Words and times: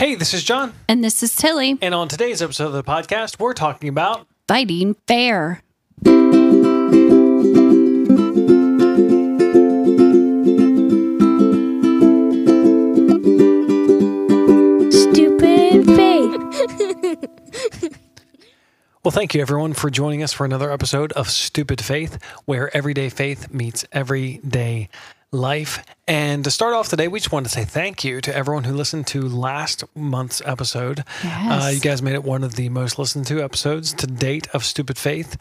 Hey, 0.00 0.14
this 0.14 0.32
is 0.32 0.42
Jon. 0.42 0.72
And 0.88 1.04
this 1.04 1.22
is 1.22 1.36
Tillie. 1.36 1.76
And 1.82 1.94
on 1.94 2.08
today's 2.08 2.40
episode 2.40 2.68
of 2.68 2.72
the 2.72 2.82
podcast, 2.82 3.38
we're 3.38 3.52
talking 3.52 3.90
about 3.90 4.26
fighting 4.48 4.94
fair. 5.06 5.62
Stupid 14.90 15.84
faith. 15.84 18.00
Well, 19.02 19.12
thank 19.12 19.34
you 19.34 19.40
everyone 19.40 19.72
for 19.72 19.88
joining 19.88 20.22
us 20.22 20.34
for 20.34 20.44
another 20.44 20.70
episode 20.70 21.10
of 21.12 21.30
Stupid 21.30 21.82
Faith, 21.82 22.22
where 22.44 22.76
everyday 22.76 23.08
faith 23.08 23.50
meets 23.50 23.82
everyday 23.92 24.90
life. 25.32 25.84
And 26.08 26.42
to 26.44 26.50
start 26.50 26.74
off 26.74 26.88
today, 26.88 27.06
we 27.06 27.20
just 27.20 27.30
want 27.30 27.46
to 27.46 27.52
say 27.52 27.64
thank 27.64 28.02
you 28.02 28.20
to 28.20 28.34
everyone 28.34 28.64
who 28.64 28.74
listened 28.74 29.06
to 29.08 29.22
last 29.22 29.84
month's 29.94 30.42
episode. 30.44 31.04
Yes. 31.22 31.64
Uh, 31.64 31.68
you 31.68 31.80
guys 31.80 32.02
made 32.02 32.14
it 32.14 32.24
one 32.24 32.42
of 32.42 32.56
the 32.56 32.68
most 32.68 32.98
listened 32.98 33.26
to 33.26 33.40
episodes 33.42 33.92
to 33.94 34.06
date 34.08 34.48
of 34.52 34.64
Stupid 34.64 34.98
Faith. 34.98 35.36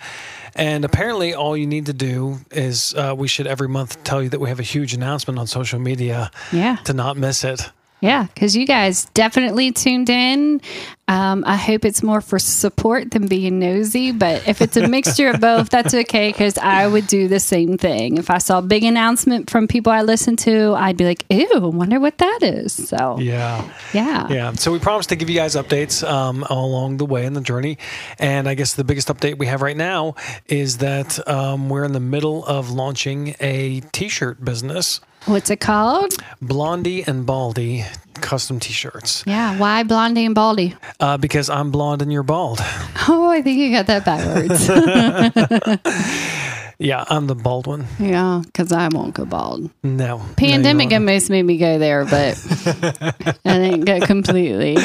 And 0.56 0.86
apparently, 0.86 1.34
all 1.34 1.58
you 1.58 1.66
need 1.66 1.88
to 1.88 1.94
do 1.94 2.38
is 2.52 2.94
uh, 2.96 3.16
we 3.18 3.28
should 3.28 3.48
every 3.48 3.68
month 3.68 4.04
tell 4.04 4.22
you 4.22 4.30
that 4.30 4.40
we 4.40 4.50
have 4.50 4.60
a 4.60 4.64
huge 4.64 4.94
announcement 4.94 5.40
on 5.40 5.48
social 5.48 5.80
media 5.80 6.30
Yeah. 6.52 6.76
to 6.86 6.94
not 6.94 7.18
miss 7.18 7.44
it. 7.44 7.72
Yeah, 8.02 8.28
because 8.34 8.56
you 8.56 8.66
guys 8.66 9.06
definitely 9.14 9.72
tuned 9.74 10.10
in. 10.10 10.62
Um, 11.10 11.44
I 11.48 11.56
hope 11.56 11.86
it's 11.86 12.04
more 12.04 12.22
for 12.22 12.38
support 12.38 13.10
than 13.10 13.26
being 13.28 13.58
nosy, 13.58 14.12
but 14.12 14.48
if 14.48 14.62
it's 14.62 14.78
a 14.78 14.88
mixture 14.88 15.30
of 15.30 15.42
both, 15.42 15.70
that's 15.70 15.96
okay 15.96 16.30
because 16.32 16.56
I 16.60 16.86
would 16.86 17.08
do 17.08 17.28
the 17.28 17.40
same 17.40 17.80
thing. 17.80 18.18
If 18.18 18.30
I 18.30 18.38
saw 18.38 18.60
a 18.60 18.62
big 18.62 18.84
announcement 18.84 19.50
from 19.50 19.68
people 19.68 19.92
I 19.92 20.04
listen 20.04 20.36
to, 20.38 20.76
I'd 20.76 20.98
be 20.98 21.06
like, 21.06 21.26
ew, 21.32 21.50
wonder 21.74 22.00
what 22.00 22.20
that 22.20 22.40
is. 22.44 22.74
So, 22.90 23.18
Yeah. 23.18 23.68
yeah. 23.92 24.28
Yeah. 24.30 24.52
So 24.52 24.72
we 24.72 24.78
promised 24.78 25.10
to 25.10 25.16
give 25.16 25.32
you 25.32 25.36
guys 25.36 25.56
updates 25.56 26.08
um, 26.08 26.44
along 26.44 26.98
the 26.98 27.06
way 27.06 27.26
in 27.26 27.34
the 27.34 27.42
journey. 27.42 27.80
And 28.20 28.48
I 28.48 28.54
guess 28.54 28.76
the 28.76 28.84
biggest 28.84 29.08
update 29.08 29.40
we 29.40 29.48
have 29.48 29.64
right 29.64 29.78
now 29.78 30.14
is 30.46 30.78
that 30.78 31.28
um, 31.28 31.70
we're 31.70 31.86
in 31.86 31.94
the 31.94 32.00
middle 32.00 32.46
of 32.46 32.70
launching 32.70 33.36
a 33.40 33.82
t 33.92 34.10
shirt 34.10 34.46
business 34.46 35.02
What's 35.26 35.50
it 35.50 35.60
called? 35.60 36.14
Blondie 36.42 37.04
and 37.04 37.26
Baldy 37.26 37.84
custom 38.16 38.60
t 38.60 38.74
shirts. 38.74 39.24
Yeah. 39.26 39.58
Why 39.58 39.84
Blondie 39.84 40.26
and 40.26 40.36
Baldy? 40.36 40.76
Uh, 41.00 41.18
because 41.18 41.50
I'm 41.50 41.72
blonde 41.72 42.02
and 42.02 42.12
you're 42.12 42.24
bald. 42.24 42.60
Oh, 43.12 43.28
I 43.28 43.42
think 43.42 43.58
you 43.58 43.72
got 43.72 43.88
that 43.88 44.06
backwards. 44.06 44.70
Yeah, 46.82 47.04
I'm 47.10 47.28
the 47.28 47.36
bald 47.36 47.68
one. 47.68 47.86
yeah, 48.00 48.42
because 48.46 48.72
I 48.72 48.88
won't 48.88 49.14
go 49.14 49.26
bald. 49.26 49.70
No. 49.84 50.22
Pandemic 50.38 50.90
no, 50.92 50.96
almost 50.96 51.30
made 51.30 51.44
me 51.44 51.58
go 51.58 51.78
there, 51.78 52.06
but 52.06 52.42
I 53.46 53.58
didn't 53.58 53.82
go 53.82 54.00
completely. 54.00 54.78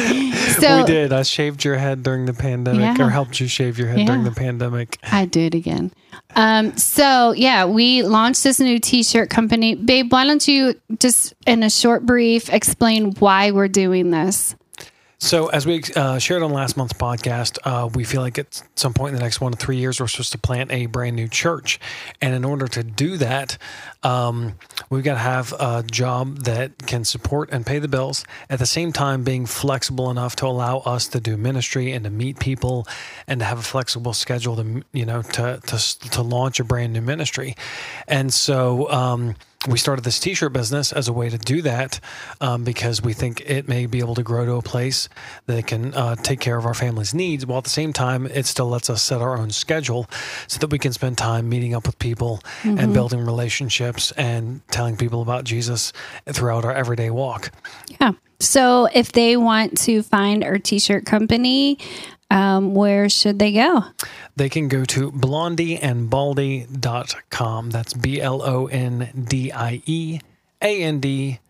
So 0.59 0.79
we 0.81 0.85
did. 0.87 1.13
I 1.13 1.23
shaved 1.23 1.65
your 1.65 1.77
head 1.77 2.03
during 2.03 2.27
the 2.27 2.33
pandemic 2.35 2.99
Yeah. 2.99 3.07
or 3.07 3.11
helped 3.11 3.39
you 3.39 3.47
shave 3.47 3.79
your 3.79 3.87
head 3.89 4.07
during 4.07 4.25
the 4.25 4.33
pandemic. 4.33 4.99
I 5.05 5.27
do 5.27 5.41
it 5.43 5.55
again. 5.55 5.93
Um, 6.35 6.77
so 6.77 7.31
yeah, 7.33 7.65
we 7.67 8.03
launched 8.03 8.43
this 8.43 8.59
new 8.59 8.81
t-shirt 8.81 9.31
company. 9.31 9.77
Babe, 9.77 10.11
why 10.13 10.25
don't 10.27 10.47
you 10.49 10.75
just 10.99 11.33
in 11.47 11.63
a 11.63 11.71
short 11.71 12.05
brief 12.05 12.53
explain 12.53 13.13
why 13.21 13.53
we're 13.53 13.69
doing 13.69 14.11
this? 14.11 14.57
So, 15.19 15.47
as 15.49 15.65
we 15.65 15.83
uh, 15.95 16.19
shared 16.19 16.43
on 16.43 16.53
last 16.53 16.77
month's 16.77 16.93
podcast, 16.93 17.59
uh, 17.65 17.89
we 17.95 18.05
feel 18.05 18.21
like 18.21 18.39
at 18.39 18.63
some 18.75 18.93
point 18.93 19.11
in 19.11 19.17
the 19.17 19.23
next 19.23 19.41
one 19.41 19.53
to 19.53 19.59
three 19.59 19.77
years, 19.77 20.01
we're 20.01 20.09
supposed 20.09 20.33
to 20.33 20.39
plant 20.39 20.73
a 20.73 20.87
brand 20.87 21.17
new 21.17 21.29
church. 21.29 21.79
And 22.21 22.35
in 22.35 22.45
order 22.45 22.67
to 22.69 22.83
do 22.83 23.17
that, 23.19 23.57
um, 24.03 24.57
we've 24.91 25.05
got 25.05 25.15
to 25.15 25.21
have 25.21 25.53
a 25.59 25.85
job 25.89 26.45
that 26.45 26.87
can 26.87 27.05
support 27.05 27.51
and 27.53 27.65
pay 27.65 27.79
the 27.79 27.89
bills, 27.89 28.25
at 28.51 28.59
the 28.59 28.67
same 28.67 28.93
time 28.93 29.23
being 29.23 29.47
flexible 29.47 30.11
enough 30.11 30.37
to 30.37 30.47
allow 30.47 30.79
us 30.79 31.07
to 31.09 31.21
do 31.21 31.37
ministry 31.37 31.93
and 31.93 32.05
to 32.05 32.11
meet 32.11 32.39
people 32.41 32.87
and 33.27 33.41
to 33.41 33.47
have 33.47 33.59
a 33.59 33.63
flexible 33.63 34.13
schedule 34.13 34.57
to, 34.57 34.83
you 34.93 35.07
know, 35.07 35.23
to, 35.23 35.61
to, 35.67 36.01
to 36.11 36.23
launch 36.23 36.61
a 36.61 36.65
brand 36.65 36.93
new 36.93 37.01
ministry. 37.01 37.55
And 38.09 38.35
so, 38.35 38.91
um, 38.91 39.37
we 39.69 39.79
started 39.79 40.05
this 40.05 40.21
t-shirt 40.21 40.53
business 40.53 40.93
as 40.93 41.09
a 41.09 41.13
way 41.13 41.29
to 41.31 41.39
do 41.39 41.63
that 41.63 42.01
um, 42.41 42.65
because 42.65 43.03
we 43.03 43.13
think 43.13 43.41
it 43.43 43.69
may 43.69 43.87
be 43.87 43.99
able 44.01 44.15
to 44.15 44.23
grow 44.23 44.45
to 44.45 44.53
a 44.55 44.63
place 44.63 45.09
that 45.47 45.67
can 45.67 45.95
uh, 45.95 46.15
take 46.17 46.41
care 46.41 46.57
of 46.57 46.67
our 46.67 46.75
family's 46.75 47.15
needs 47.15 47.47
while 47.47 47.59
at 47.59 47.65
the 47.65 47.71
same 47.71 47.93
time 47.93 48.27
it 48.27 48.47
still 48.47 48.69
lets 48.69 48.91
us 48.91 49.03
set 49.03 49.21
our 49.21 49.39
own 49.39 49.51
schedule 49.51 50.09
so 50.47 50.59
that 50.59 50.71
we 50.71 50.79
can 50.79 50.93
spend 50.93 51.17
time 51.17 51.49
meeting 51.49 51.75
up 51.75 51.87
with 51.87 51.99
people 51.99 52.41
and 52.63 52.93
building 52.93 53.21
relationships 53.21 54.13
and 54.13 54.61
telling 54.69 54.97
people 54.97 55.23
about 55.23 55.45
jesus 55.45 55.93
throughout 56.27 56.65
our 56.65 56.73
everyday 56.73 57.11
walk 57.11 57.51
Yeah. 58.01 58.13
So 58.41 58.89
if 58.93 59.13
they 59.13 59.37
want 59.37 59.79
to 59.83 60.03
find 60.03 60.45
our 60.45 60.59
t-shirt 60.59 61.07
company, 61.07 61.79
um, 62.31 62.75
where 62.75 63.09
should 63.09 63.39
they 63.39 63.53
go? 63.53 63.85
They 64.37 64.49
can 64.49 64.69
go 64.69 64.85
to 64.85 65.11
blondieandbaldy.com 65.13 67.71
that's 67.71 67.95
b-l-o-n-d-i-e 67.95 68.61
a-n-d-b-a-l-d-y 70.63 71.41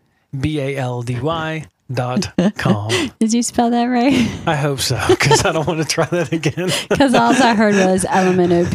dot 1.93 2.33
com 2.57 2.89
Did 3.19 3.31
you 3.33 3.43
spell 3.43 3.69
that 3.69 3.83
right? 3.85 4.13
I 4.47 4.55
hope 4.55 4.79
so, 4.79 4.99
because 5.07 5.45
I 5.45 5.51
don't 5.51 5.67
want 5.67 5.81
to 5.81 5.87
try 5.87 6.05
that 6.05 6.31
again. 6.33 6.71
Because 6.89 7.13
all 7.13 7.31
I 7.33 7.53
heard 7.53 7.75
was 7.75 8.03
LMNOP. 8.05 8.73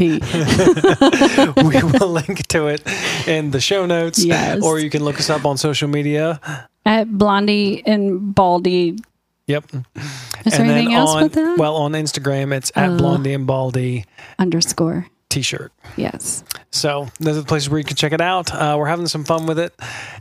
we 1.65 1.83
will 1.99 2.09
link 2.09 2.47
to 2.49 2.69
it 2.69 2.83
in 3.27 3.51
the 3.51 3.61
show 3.61 3.87
notes. 3.87 4.25
Yes. 4.25 4.63
Or 4.63 4.79
you 4.79 4.91
can 4.91 5.03
look 5.05 5.19
us 5.19 5.29
up 5.29 5.45
on 5.45 5.57
social 5.57 5.89
media. 5.89 6.69
At 6.87 7.11
Blondie 7.11 7.83
and 7.87 8.33
Baldy. 8.35 8.97
Yep. 9.51 9.65
Is 10.47 10.57
there 10.57 10.65
anything 10.67 10.95
else 10.95 11.11
on, 11.15 11.23
with 11.25 11.33
that? 11.35 11.59
Well, 11.59 11.77
on 11.77 11.93
Instagram, 11.93 12.53
it's 12.57 12.73
at 12.75 12.91
Oh. 12.91 12.97
Blondie 12.99 13.35
and 13.35 13.47
Baldy 13.47 14.05
Underscore. 14.39 15.07
t 15.29 15.43
shirt. 15.43 15.73
Yes. 15.97 16.43
So 16.71 17.09
those 17.19 17.37
are 17.37 17.41
the 17.41 17.47
places 17.47 17.69
where 17.69 17.79
you 17.79 17.85
can 17.85 17.97
check 17.97 18.13
it 18.13 18.21
out. 18.21 18.53
Uh, 18.55 18.77
we're 18.79 18.87
having 18.87 19.07
some 19.09 19.25
fun 19.25 19.47
with 19.47 19.59
it, 19.59 19.75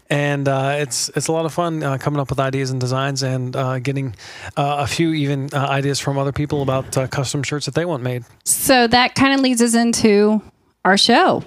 and 0.09 0.47
uh, 0.47 0.75
it's 0.79 1.09
it's 1.15 1.27
a 1.27 1.31
lot 1.31 1.45
of 1.45 1.53
fun 1.53 1.83
uh, 1.83 1.97
coming 1.99 2.19
up 2.19 2.29
with 2.29 2.39
ideas 2.39 2.71
and 2.71 2.79
designs, 2.81 3.21
and 3.23 3.55
uh, 3.55 3.79
getting 3.79 4.15
uh, 4.57 4.77
a 4.79 4.87
few 4.87 5.11
even 5.13 5.49
uh, 5.53 5.57
ideas 5.67 5.99
from 5.99 6.17
other 6.17 6.31
people 6.31 6.61
about 6.63 6.97
uh, 6.97 7.07
custom 7.07 7.43
shirts 7.43 7.65
that 7.67 7.75
they 7.75 7.85
want 7.85 8.01
made. 8.03 8.23
So 8.45 8.87
that 8.87 9.15
kind 9.15 9.33
of 9.33 9.41
leads 9.41 9.61
us 9.61 9.75
into 9.75 10.41
our 10.85 10.97
show 10.97 11.43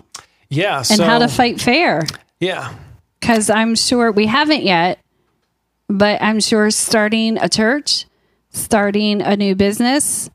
Yeah, 0.49 0.79
and 0.79 0.87
so 0.87 1.05
how 1.05 1.19
to 1.19 1.29
fight 1.29 1.61
fair. 1.61 2.03
yeah, 2.39 2.75
because 3.21 3.51
I'm 3.51 3.75
sure 3.75 4.13
we 4.13 4.27
haven't 4.27 4.63
yet, 4.63 4.99
but 5.93 6.23
I'm 6.23 6.41
sure 6.41 6.71
starting 6.71 7.37
a 7.39 7.49
church, 7.49 8.07
starting 8.51 9.21
a 9.21 9.37
new 9.37 9.55
business, 9.55 10.31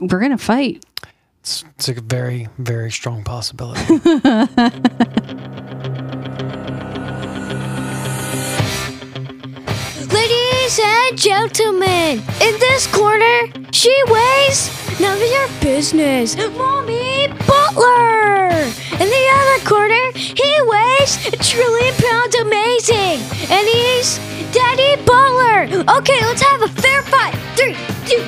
we're 0.00 0.20
going 0.20 0.30
to 0.30 0.38
fight. 0.38 0.84
it's, 1.40 1.64
it's 1.76 1.88
a 1.88 1.94
very 1.94 2.48
very 2.58 2.90
strong 2.90 3.24
possibility. 3.24 3.80
Ladies 10.14 10.80
and 10.82 11.18
gentlemen, 11.18 12.22
in 12.40 12.58
this 12.60 12.86
corner, 12.94 13.48
she 13.72 13.94
weighs 14.06 14.70
none 15.00 15.20
of 15.20 15.28
your 15.28 15.48
business. 15.60 16.36
Mommy 16.36 17.28
Butler! 17.46 18.50
In 19.00 19.08
the 19.10 19.26
other 19.34 19.64
corner, 19.66 20.12
he 20.14 20.62
weighs 20.62 20.93
a 21.04 21.36
trillion 21.36 21.94
pounds 21.96 22.34
amazing. 22.36 23.20
And 23.52 23.68
he's 23.68 24.16
Daddy 24.54 24.96
Butler. 25.04 25.84
Okay, 25.98 26.18
let's 26.22 26.40
have 26.40 26.62
a 26.62 26.68
fair 26.68 27.02
fight. 27.02 27.34
Three, 27.56 27.76
two, 28.08 28.24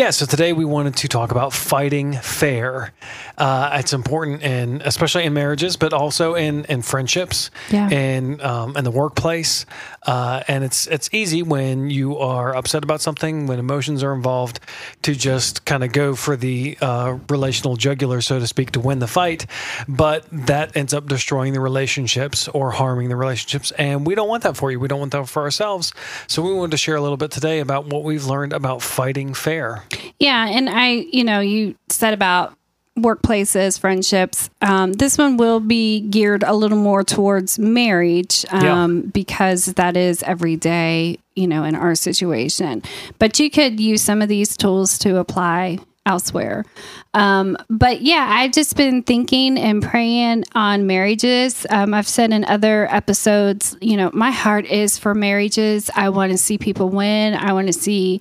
Yeah, 0.00 0.08
so 0.12 0.24
today 0.24 0.54
we 0.54 0.64
wanted 0.64 0.96
to 0.96 1.08
talk 1.08 1.30
about 1.30 1.52
fighting 1.52 2.14
fair. 2.14 2.94
Uh, 3.36 3.72
it's 3.74 3.92
important, 3.92 4.42
in 4.42 4.80
especially 4.82 5.24
in 5.24 5.34
marriages, 5.34 5.76
but 5.76 5.92
also 5.92 6.34
in 6.36 6.64
in 6.70 6.80
friendships, 6.80 7.50
Yeah. 7.70 7.90
in 7.90 8.40
um, 8.40 8.78
in 8.78 8.84
the 8.84 8.90
workplace. 8.90 9.66
Uh, 10.06 10.42
and 10.48 10.64
it's 10.64 10.86
it's 10.86 11.10
easy 11.12 11.42
when 11.42 11.90
you 11.90 12.16
are 12.16 12.56
upset 12.56 12.82
about 12.82 13.02
something, 13.02 13.46
when 13.46 13.58
emotions 13.58 14.02
are 14.02 14.14
involved, 14.14 14.60
to 15.02 15.14
just 15.14 15.66
kind 15.66 15.84
of 15.84 15.92
go 15.92 16.14
for 16.14 16.34
the 16.34 16.78
uh, 16.80 17.18
relational 17.28 17.76
jugular, 17.76 18.22
so 18.22 18.38
to 18.38 18.46
speak, 18.46 18.70
to 18.70 18.80
win 18.80 19.00
the 19.00 19.06
fight. 19.06 19.44
But 19.86 20.24
that 20.32 20.74
ends 20.74 20.94
up 20.94 21.08
destroying 21.08 21.52
the 21.52 21.60
relationships 21.60 22.48
or 22.48 22.70
harming 22.70 23.10
the 23.10 23.16
relationships, 23.16 23.70
and 23.72 24.06
we 24.06 24.14
don't 24.14 24.28
want 24.30 24.44
that 24.44 24.56
for 24.56 24.70
you. 24.72 24.80
We 24.80 24.88
don't 24.88 25.00
want 25.00 25.12
that 25.12 25.28
for 25.28 25.42
ourselves. 25.42 25.92
So 26.26 26.40
we 26.40 26.54
wanted 26.54 26.70
to 26.70 26.78
share 26.78 26.96
a 26.96 27.02
little 27.02 27.18
bit 27.18 27.30
today 27.30 27.60
about 27.60 27.84
what 27.84 28.02
we've 28.02 28.24
learned 28.24 28.54
about 28.54 28.80
fighting 28.80 29.34
fair. 29.34 29.84
Yeah. 30.18 30.46
And 30.48 30.68
I, 30.68 31.06
you 31.12 31.24
know, 31.24 31.40
you 31.40 31.74
said 31.88 32.14
about 32.14 32.54
workplaces, 32.98 33.78
friendships. 33.78 34.50
Um, 34.60 34.92
this 34.92 35.16
one 35.16 35.36
will 35.36 35.60
be 35.60 36.00
geared 36.00 36.42
a 36.42 36.54
little 36.54 36.78
more 36.78 37.02
towards 37.02 37.58
marriage 37.58 38.44
um, 38.50 39.02
because 39.02 39.66
that 39.66 39.96
is 39.96 40.22
every 40.22 40.56
day, 40.56 41.18
you 41.34 41.46
know, 41.46 41.64
in 41.64 41.74
our 41.74 41.94
situation. 41.94 42.82
But 43.18 43.38
you 43.38 43.50
could 43.50 43.80
use 43.80 44.02
some 44.02 44.22
of 44.22 44.28
these 44.28 44.56
tools 44.56 44.98
to 44.98 45.16
apply 45.16 45.78
elsewhere. 46.10 46.64
Um, 47.14 47.56
but 47.68 48.02
yeah, 48.02 48.26
I've 48.28 48.50
just 48.50 48.76
been 48.76 49.04
thinking 49.04 49.56
and 49.56 49.80
praying 49.80 50.44
on 50.56 50.88
marriages. 50.88 51.64
Um, 51.70 51.94
I've 51.94 52.08
said 52.08 52.32
in 52.32 52.44
other 52.44 52.92
episodes, 52.92 53.76
you 53.80 53.96
know, 53.96 54.10
my 54.12 54.32
heart 54.32 54.66
is 54.66 54.98
for 54.98 55.14
marriages. 55.14 55.88
I 55.94 56.08
want 56.08 56.32
to 56.32 56.38
see 56.38 56.58
people 56.58 56.88
win. 56.88 57.34
I 57.34 57.52
want 57.52 57.68
to 57.68 57.72
see 57.72 58.20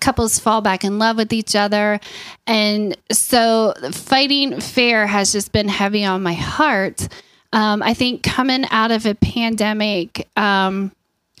couples 0.00 0.38
fall 0.38 0.60
back 0.60 0.84
in 0.84 0.98
love 0.98 1.16
with 1.16 1.32
each 1.32 1.56
other. 1.56 1.98
And 2.46 2.94
so 3.10 3.72
fighting 3.90 4.60
fair 4.60 5.06
has 5.06 5.32
just 5.32 5.52
been 5.52 5.68
heavy 5.68 6.04
on 6.04 6.22
my 6.22 6.34
heart. 6.34 7.08
Um, 7.52 7.82
I 7.82 7.94
think 7.94 8.22
coming 8.22 8.66
out 8.70 8.90
of 8.90 9.06
a 9.06 9.14
pandemic, 9.14 10.28
um, 10.36 10.92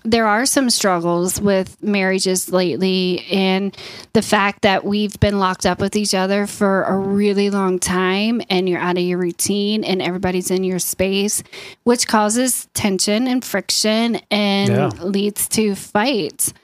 there 0.04 0.26
are 0.26 0.46
some 0.46 0.70
struggles 0.70 1.40
with 1.40 1.82
marriages 1.82 2.50
lately 2.50 3.24
and 3.30 3.76
the 4.14 4.22
fact 4.22 4.62
that 4.62 4.84
we've 4.84 5.18
been 5.20 5.38
locked 5.38 5.66
up 5.66 5.78
with 5.78 5.94
each 5.94 6.14
other 6.14 6.46
for 6.46 6.84
a 6.84 6.96
really 6.96 7.50
long 7.50 7.78
time 7.78 8.40
and 8.48 8.66
you're 8.68 8.80
out 8.80 8.96
of 8.96 9.02
your 9.04 9.18
routine 9.18 9.84
and 9.84 10.00
everybody's 10.00 10.50
in 10.50 10.64
your 10.64 10.78
space 10.78 11.42
which 11.84 12.06
causes 12.06 12.66
tension 12.72 13.28
and 13.28 13.44
friction 13.44 14.18
and 14.30 14.70
Yeah. 14.70 14.88
leads 15.02 15.46
to 15.48 15.74
fights 15.74 16.54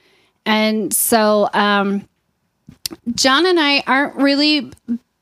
and 0.46 0.94
so 0.94 1.50
um, 1.52 2.08
jon 3.14 3.44
and 3.44 3.60
i 3.60 3.82
aren't 3.86 4.16
really 4.16 4.72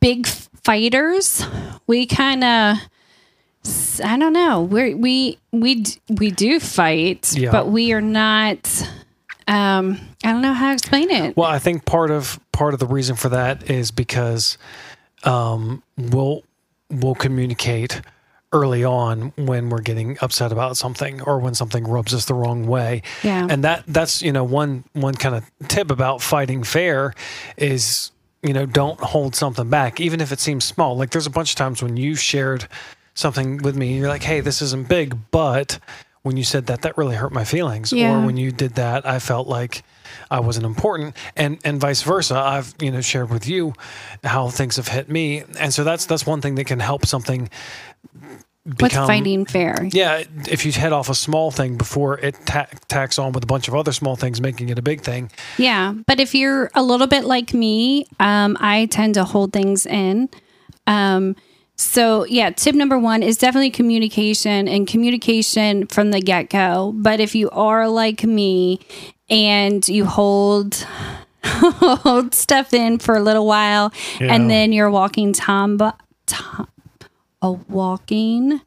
big 0.01 0.27
fighters 0.27 1.45
we 1.89 2.07
kind 2.07 2.45
of 2.45 2.77
I 4.05 4.19
don't 4.19 4.33
know. 4.33 4.61
We 4.63 4.95
we 4.95 5.39
we 5.53 5.85
we 6.09 6.31
do 6.31 6.61
fight, 6.61 7.33
Yeah. 7.37 7.51
but 7.51 7.69
we 7.69 7.93
are 7.93 8.01
not. 8.01 8.91
Um, 9.47 10.01
I 10.25 10.33
don't 10.33 10.41
know 10.43 10.55
how 10.55 10.69
to 10.69 10.73
explain 10.75 11.11
it. 11.11 11.37
Well, 11.37 11.49
I 11.51 11.59
think 11.59 11.85
part 11.85 12.11
of 12.11 12.39
part 12.53 12.75
of 12.75 12.81
the 12.81 12.87
reason 12.87 13.17
for 13.17 13.29
that 13.31 13.71
is 13.71 13.91
because 13.91 14.59
um, 15.25 15.83
we'll 15.97 16.43
we'll 16.91 17.15
communicate 17.15 18.01
early 18.53 18.85
on 18.85 19.33
when 19.37 19.69
we're 19.69 19.81
getting 19.81 20.17
upset 20.21 20.53
about 20.53 20.77
something 20.77 21.21
or 21.23 21.41
when 21.41 21.55
something 21.55 21.85
rubs 21.85 22.15
us 22.15 22.25
the 22.27 22.35
wrong 22.35 22.67
way. 22.67 23.03
Yeah. 23.23 23.47
And 23.51 23.65
that 23.65 23.85
that's 23.87 24.23
you 24.23 24.33
know 24.33 24.45
one 24.45 24.85
one 24.93 25.15
kind 25.15 25.35
of 25.35 25.45
tip 25.69 25.91
about 25.91 26.23
fighting 26.23 26.63
fair 26.65 27.15
is 27.57 28.11
you 28.43 28.53
know 28.53 28.65
don't 28.67 29.01
hold 29.01 29.35
something 29.35 29.69
back 29.71 30.01
even 30.01 30.21
if 30.21 30.33
it 30.33 30.41
seems 30.41 30.65
small. 30.65 30.97
Like 30.97 31.11
there's 31.11 31.27
a 31.27 31.31
bunch 31.31 31.51
of 31.51 31.57
times 31.57 31.83
when 31.83 31.97
you 31.97 32.15
shared 32.15 32.67
something 33.15 33.59
with 33.59 33.77
me 33.77 33.97
you're 33.97 34.09
like, 34.09 34.23
"Hey, 34.23 34.41
this 34.41 34.61
isn't 34.63 34.89
big, 34.89 35.17
but 35.31 35.79
when 36.23 36.37
you 36.37 36.45
said 36.45 36.67
that 36.67 36.83
that 36.83 36.97
really 36.99 37.17
hurt 37.17 37.33
my 37.33 37.45
feelings." 37.45 37.93
Yeah. 37.93 38.19
Or 38.23 38.27
when 38.27 38.37
you 38.37 38.51
did 38.53 38.75
that, 38.75 39.07
I 39.07 39.19
felt 39.19 39.47
like 39.49 39.83
I 40.31 40.41
wasn't 40.41 40.67
important, 40.67 41.17
and 41.37 41.59
and 41.65 41.81
vice 41.81 42.03
versa. 42.03 42.37
I've 42.37 42.75
you 42.81 42.91
know 42.91 43.01
shared 43.01 43.31
with 43.31 43.47
you 43.49 43.73
how 44.23 44.49
things 44.49 44.77
have 44.77 44.89
hit 44.89 45.09
me, 45.09 45.45
and 45.59 45.73
so 45.73 45.85
that's 45.85 46.07
that's 46.07 46.27
one 46.27 46.41
thing 46.41 46.55
that 46.57 46.65
can 46.65 46.81
help 46.81 47.07
something 47.07 47.49
become 48.79 49.07
fighting 49.07 49.45
fair, 49.45 49.87
Yeah, 49.93 50.23
if 50.49 50.65
you 50.65 50.73
head 50.73 50.93
off 50.93 51.11
a 51.11 51.15
small 51.15 51.51
thing 51.51 51.77
before 51.77 52.19
it 52.19 52.35
ta- 52.47 52.69
tacks 52.89 53.19
on 53.19 53.33
with 53.33 53.45
a 53.45 53.47
bunch 53.47 53.69
of 53.69 53.75
other 53.75 53.93
small 53.93 54.17
things, 54.17 54.41
making 54.41 54.71
it 54.71 54.79
a 54.79 54.83
big 54.83 55.03
thing. 55.03 55.31
yeah. 55.59 55.93
But 56.07 56.19
if 56.19 56.35
you're 56.35 56.71
a 56.75 56.83
little 56.83 57.07
bit 57.07 57.25
like 57.25 57.53
me, 57.53 58.07
um, 58.21 58.57
I 58.61 58.87
tend 58.87 59.15
to 59.15 59.25
hold 59.25 59.53
things 59.53 59.85
in. 59.85 60.31
Um, 60.87 61.37
so 61.77 62.25
yeah, 62.27 62.51
tip 62.51 62.75
number 62.75 62.99
one 62.99 63.23
is 63.23 63.37
definitely 63.39 63.71
communication 63.71 64.69
and 64.69 64.87
communication 64.87 65.87
from 65.87 66.11
the 66.11 66.21
get 66.21 66.51
go. 66.51 66.93
But 66.97 67.21
if 67.21 67.35
you 67.35 67.51
are 67.51 67.89
like 67.89 68.23
me 68.25 68.81
and 69.29 69.87
you 69.89 70.05
hold 70.05 70.75
hold 71.45 72.35
stuff 72.35 72.73
in 72.73 72.99
for 72.99 73.17
a 73.17 73.21
little 73.23 73.47
while, 73.47 73.93
Yeah. 74.21 74.35
and 74.35 74.51
then 74.51 74.73
you're 74.73 74.91
walking 74.91 75.33
time, 75.33 75.79
time 76.27 76.67
a 77.43 77.53
walking 77.53 78.61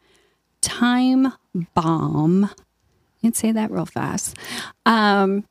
time 0.62 1.34
bomb. 1.74 2.44
You 3.22 3.30
can 3.32 3.34
say 3.34 3.52
that 3.52 3.72
real 3.72 3.86
fast. 3.88 4.38
Um, 4.86 5.44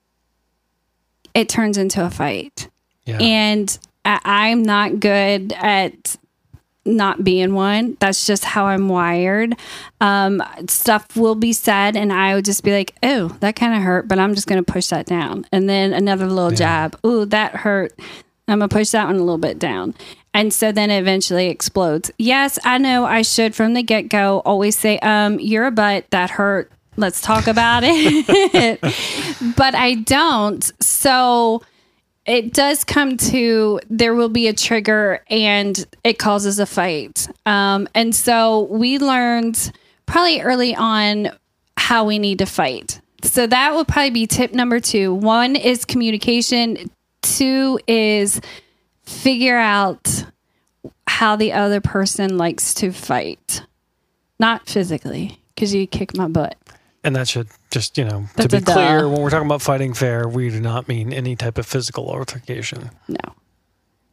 it 1.35 1.49
turns 1.49 1.77
into 1.79 2.05
a 2.05 2.11
fight 2.11 2.69
Yeah, 3.05 3.19
and 3.21 3.79
I, 4.05 4.21
I'm 4.25 4.63
not 4.63 5.01
good 5.01 5.53
at 5.57 6.17
not 6.87 7.25
being 7.25 7.55
one. 7.55 7.97
That's 8.01 8.27
just 8.27 8.45
how 8.45 8.67
I'm 8.67 8.89
wired. 8.89 9.55
Um, 10.01 10.43
stuff 10.69 11.17
will 11.17 11.35
be 11.35 11.53
said, 11.53 11.97
and 11.97 12.13
I 12.13 12.35
would 12.35 12.45
just 12.45 12.63
be 12.63 12.73
like, 12.73 12.95
"Oh, 13.03 13.29
that 13.41 13.57
kind 13.57 13.75
of 13.75 13.83
hurt," 13.83 14.09
but 14.09 14.19
I'm 14.19 14.35
just 14.35 14.47
going 14.47 14.65
to 14.65 14.73
push 14.73 14.89
that 14.89 15.07
down. 15.07 15.47
And 15.53 15.69
then 15.69 15.93
another 15.93 16.27
little 16.27 16.51
jab. 16.51 16.99
Ooh, 17.05 17.25
that 17.27 17.57
hurt. 17.57 17.93
I'm 18.49 18.61
gonna 18.61 18.69
push 18.69 18.91
that 18.91 19.07
one 19.07 19.17
a 19.17 19.21
little 19.21 19.39
bit 19.39 19.59
down. 19.59 19.95
And 20.33 20.53
so 20.53 20.71
then 20.71 20.91
it 20.91 20.99
eventually 20.99 21.49
explodes. 21.49 22.11
Yes, 22.19 22.59
I 22.65 22.79
know 22.79 23.05
I 23.05 23.23
should 23.23 23.55
from 23.55 23.75
the 23.75 23.83
get 23.83 24.03
go 24.09 24.43
always 24.45 24.79
say, 24.79 24.99
um, 25.01 25.41
you're 25.41 25.67
a 25.67 25.71
butt, 25.71 26.05
that 26.11 26.31
hurt. 26.31 26.71
Let's 26.97 27.21
talk 27.21 27.47
about 27.47 27.83
it. 27.85 28.81
but 29.57 29.75
I 29.75 29.95
don't. 29.95 30.71
So 30.81 31.63
it 32.27 32.53
does 32.53 32.85
come 32.85 33.17
to 33.17 33.81
there 33.89 34.15
will 34.15 34.29
be 34.29 34.49
a 34.49 34.53
trigger 34.53 35.23
and 35.31 35.87
it 36.03 36.19
causes 36.19 36.59
a 36.59 36.67
fight. 36.67 37.29
Um, 37.47 37.89
and 37.95 38.15
so 38.15 38.63
we 38.63 38.99
learned 38.99 39.73
probably 40.07 40.41
early 40.41 40.75
on 40.75 41.31
how 41.77 42.05
we 42.05 42.19
need 42.19 42.39
to 42.39 42.47
fight. 42.47 43.01
So 43.23 43.47
that 43.47 43.75
would 43.75 43.89
probably 43.89 44.11
be 44.11 44.27
tip 44.27 44.53
number 44.53 44.81
two. 44.81 45.15
One 45.15 45.57
is 45.57 45.85
communication. 45.85 46.91
Two 47.23 47.79
is 47.87 48.41
figure 49.05 49.57
out 49.57 50.25
how 51.07 51.37
the 51.37 51.53
other 51.53 51.81
person 51.81 52.37
likes 52.37 52.75
to 52.75 52.93
fight, 52.93 53.63
not 54.39 54.69
physically, 54.69 55.41
because 55.55 55.75
you 55.75 55.87
kick 55.87 56.17
my 56.17 56.29
butt. 56.29 56.57
and 57.05 57.15
that 57.17 57.29
should 57.29 57.49
just 57.77 57.99
you 57.99 58.05
know 58.05 58.25
That's 58.37 58.49
to 58.51 58.61
be 58.61 58.65
duh. 58.65 58.73
clear 58.73 59.07
when 59.09 59.21
we're 59.21 59.29
talking 59.29 59.45
about 59.47 59.61
fighting 59.61 59.93
fair, 59.93 60.27
we 60.27 60.49
do 60.49 60.61
not 60.61 60.89
mean 60.89 61.13
any 61.13 61.37
type 61.37 61.59
of 61.59 61.67
physical 61.67 62.09
altercation. 62.09 62.91
No. 63.07 63.19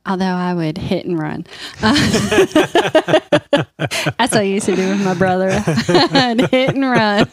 Although 0.06 0.26
I 0.26 0.54
would 0.54 0.78
hit 0.78 1.06
and 1.06 1.18
run. 1.18 1.46
That's 1.80 2.54
what 4.32 4.34
I 4.34 4.42
used 4.42 4.66
to 4.66 4.76
do 4.76 4.90
with 4.90 5.02
my 5.06 5.14
brother. 5.14 5.50
Hit 6.52 6.76
and 6.76 6.82
run. 6.84 7.30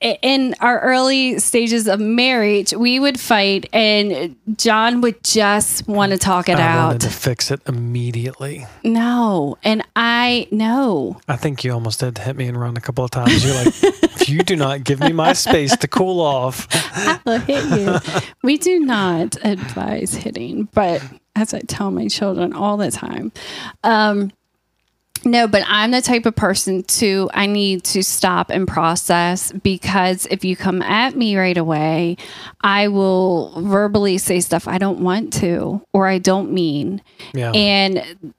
In 0.00 0.54
our 0.60 0.80
early 0.80 1.38
stages 1.38 1.86
of 1.86 2.00
marriage, 2.00 2.74
we 2.74 2.98
would 3.00 3.18
fight, 3.18 3.66
and 3.72 4.36
John 4.56 5.00
would 5.00 5.22
just 5.24 5.86
want 5.88 6.12
to 6.12 6.18
talk 6.18 6.48
it 6.50 6.58
I 6.58 6.62
out. 6.66 6.86
wanted 6.88 7.00
to 7.02 7.10
fix 7.10 7.50
it 7.52 7.60
immediately. 7.66 8.66
no. 8.84 9.56
And 9.62 9.82
I, 9.94 10.48
no. 10.50 11.18
I 11.28 11.36
think 11.36 11.62
you 11.64 11.72
almost 11.72 12.00
did 12.00 12.18
hit 12.18 12.36
me 12.36 12.46
and 12.48 12.60
run 12.60 12.76
a 12.76 12.80
couple 12.80 13.04
of 13.04 13.10
times. 13.12 13.44
You're 13.44 13.54
like, 13.54 13.74
if 14.26 14.32
you 14.32 14.42
do 14.42 14.56
not 14.56 14.82
give 14.82 14.98
me 14.98 15.12
my 15.12 15.32
space 15.32 15.76
to 15.76 15.86
cool 15.86 16.20
off, 16.20 16.66
I 16.72 17.20
will 17.24 17.38
hit 17.38 17.64
you. 17.78 18.22
we 18.42 18.58
do 18.58 18.80
not 18.80 19.36
advise 19.44 20.14
hitting, 20.14 20.68
but 20.74 21.00
as 21.36 21.54
I 21.54 21.60
tell 21.60 21.92
my 21.92 22.08
children 22.08 22.52
all 22.52 22.76
the 22.76 22.90
time, 22.90 23.30
um, 23.84 24.32
no, 25.24 25.46
but 25.46 25.62
I'm 25.66 25.92
the 25.92 26.02
type 26.02 26.26
of 26.26 26.34
person 26.34 26.82
to 26.84 27.30
I 27.34 27.46
need 27.46 27.84
to 27.84 28.02
stop 28.02 28.50
and 28.50 28.66
process 28.66 29.52
because 29.52 30.26
if 30.26 30.44
you 30.44 30.56
come 30.56 30.82
at 30.82 31.16
me 31.16 31.36
right 31.36 31.56
away, 31.56 32.16
I 32.60 32.88
will 32.88 33.60
verbally 33.62 34.18
say 34.18 34.40
stuff 34.40 34.66
I 34.68 34.78
don't 34.78 35.00
want 35.00 35.32
to 35.34 35.82
or 35.92 36.06
I 36.06 36.18
don't 36.18 36.52
mean. 36.52 37.00
yeah, 37.32 37.52
And 37.52 38.34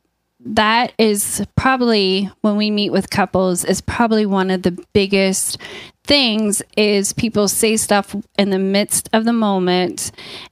that 0.55 0.93
is 0.97 1.45
probably 1.55 2.29
when 2.41 2.55
we 2.55 2.71
meet 2.71 2.91
with 2.91 3.09
couples 3.09 3.63
is 3.63 3.81
probably 3.81 4.25
one 4.25 4.49
of 4.49 4.63
the 4.63 4.77
biggest 4.93 5.57
things 6.03 6.61
is 6.77 7.11
people 7.13 7.47
say 7.47 7.75
stuff 7.75 8.15
in 8.37 8.49
the 8.49 8.59
midst 8.59 9.09
of 9.11 9.25
the 9.25 9.33
moment 9.33 10.11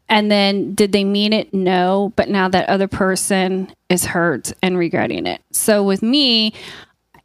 and 0.09 0.29
then 0.29 0.73
did 0.73 0.91
they 0.91 1.03
mean 1.03 1.31
it 1.31 1.53
no 1.53 2.11
but 2.15 2.27
now 2.27 2.49
that 2.49 2.67
other 2.67 2.87
person 2.87 3.71
is 3.89 4.05
hurt 4.05 4.51
and 4.61 4.77
regretting 4.77 5.25
it 5.25 5.41
so 5.51 5.81
with 5.81 6.01
me 6.01 6.53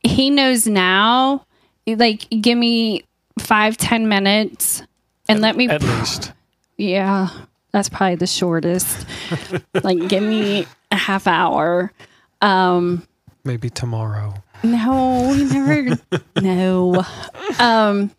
he 0.02 0.30
knows 0.30 0.66
now 0.66 1.44
like 1.86 2.28
give 2.40 2.56
me 2.56 3.02
five 3.38 3.76
ten 3.76 4.08
minutes 4.08 4.82
and 5.30 5.40
let 5.40 5.56
me 5.56 5.68
at 5.68 5.82
least. 5.82 6.32
yeah, 6.76 7.28
that's 7.70 7.88
probably 7.88 8.16
the 8.16 8.26
shortest. 8.26 9.06
like, 9.82 10.08
give 10.08 10.22
me 10.22 10.66
a 10.90 10.96
half 10.96 11.26
hour. 11.26 11.92
Um, 12.40 13.06
Maybe 13.44 13.70
tomorrow. 13.70 14.34
no, 14.62 15.28
we 15.32 15.44
never. 15.44 15.98
no. 16.42 17.04
Um, 17.58 18.10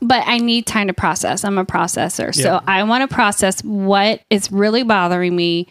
but 0.00 0.22
I 0.26 0.38
need 0.38 0.66
time 0.66 0.86
to 0.88 0.92
process. 0.94 1.44
I'm 1.44 1.58
a 1.58 1.64
processor, 1.64 2.34
so 2.34 2.54
Yeah. 2.54 2.60
I 2.66 2.82
want 2.84 3.08
to 3.08 3.12
process 3.14 3.62
what 3.64 4.20
is 4.30 4.50
really 4.52 4.82
bothering 4.84 5.34
me 5.34 5.66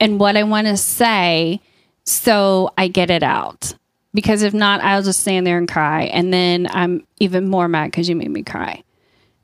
and 0.00 0.20
what 0.20 0.36
I 0.36 0.42
want 0.44 0.66
to 0.68 0.76
say, 0.76 1.60
so 2.04 2.72
I 2.78 2.88
get 2.88 3.10
it 3.10 3.22
out. 3.22 3.74
Because 4.14 4.42
if 4.42 4.52
not, 4.52 4.80
I'll 4.82 5.02
just 5.02 5.20
stand 5.20 5.46
there 5.46 5.56
and 5.58 5.66
cry, 5.68 6.02
and 6.04 6.32
then 6.32 6.68
I'm 6.70 7.06
even 7.18 7.48
more 7.48 7.66
mad 7.66 7.90
because 7.90 8.08
you 8.08 8.14
made 8.16 8.30
me 8.30 8.42
cry. 8.42 8.82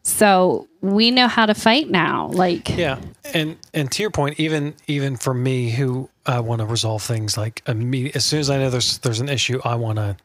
So 0.03 0.69
we 0.81 1.11
know 1.11 1.27
how 1.27 1.47
to 1.47 1.55
fight 1.55 1.89
now. 1.91 2.29
Like, 2.29 2.77
Yeah, 2.77 3.01
and 3.35 3.57
and 3.75 3.91
to 3.93 4.03
your 4.03 4.11
point, 4.11 4.39
even 4.39 4.75
even 4.87 5.17
for 5.17 5.33
me, 5.35 5.71
who 5.71 6.09
I 6.29 6.41
want 6.41 6.61
to 6.61 6.67
resolve 6.67 7.03
things 7.03 7.37
like 7.37 7.63
immediate. 7.67 8.15
As 8.15 8.25
soon 8.25 8.41
as 8.41 8.51
I 8.51 8.59
know 8.59 8.71
there's 8.71 8.99
there's 8.99 9.21
an 9.21 9.29
issue, 9.29 9.61
I 9.65 9.75
want 9.77 9.97
to 9.97 10.17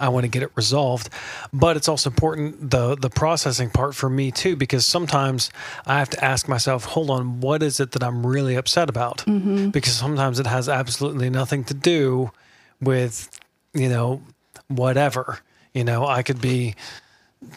I 0.00 0.08
want 0.08 0.24
to 0.24 0.28
get 0.28 0.42
it 0.42 0.50
resolved. 0.56 1.10
But 1.52 1.76
it's 1.76 1.88
also 1.88 2.10
important 2.10 2.70
the 2.70 2.96
the 2.96 3.08
processing 3.08 3.70
part 3.70 3.94
for 3.94 4.10
me 4.10 4.30
too, 4.32 4.56
because 4.56 4.84
sometimes 4.84 5.50
I 5.86 6.00
have 6.00 6.10
to 6.10 6.24
ask 6.24 6.48
myself, 6.48 6.84
hold 6.84 7.08
on, 7.10 7.40
what 7.40 7.62
is 7.62 7.78
it 7.78 7.92
that 7.92 8.02
I'm 8.02 8.26
really 8.26 8.56
upset 8.56 8.90
about? 8.90 9.18
Mm-hmm. 9.18 9.68
Because 9.70 9.94
sometimes 9.94 10.40
it 10.40 10.46
has 10.46 10.68
absolutely 10.68 11.30
nothing 11.30 11.64
to 11.64 11.74
do 11.74 12.32
with 12.80 13.30
you 13.72 13.88
know 13.88 14.22
whatever. 14.66 15.38
You 15.72 15.84
know, 15.84 16.04
I 16.06 16.24
could 16.24 16.40
be 16.40 16.74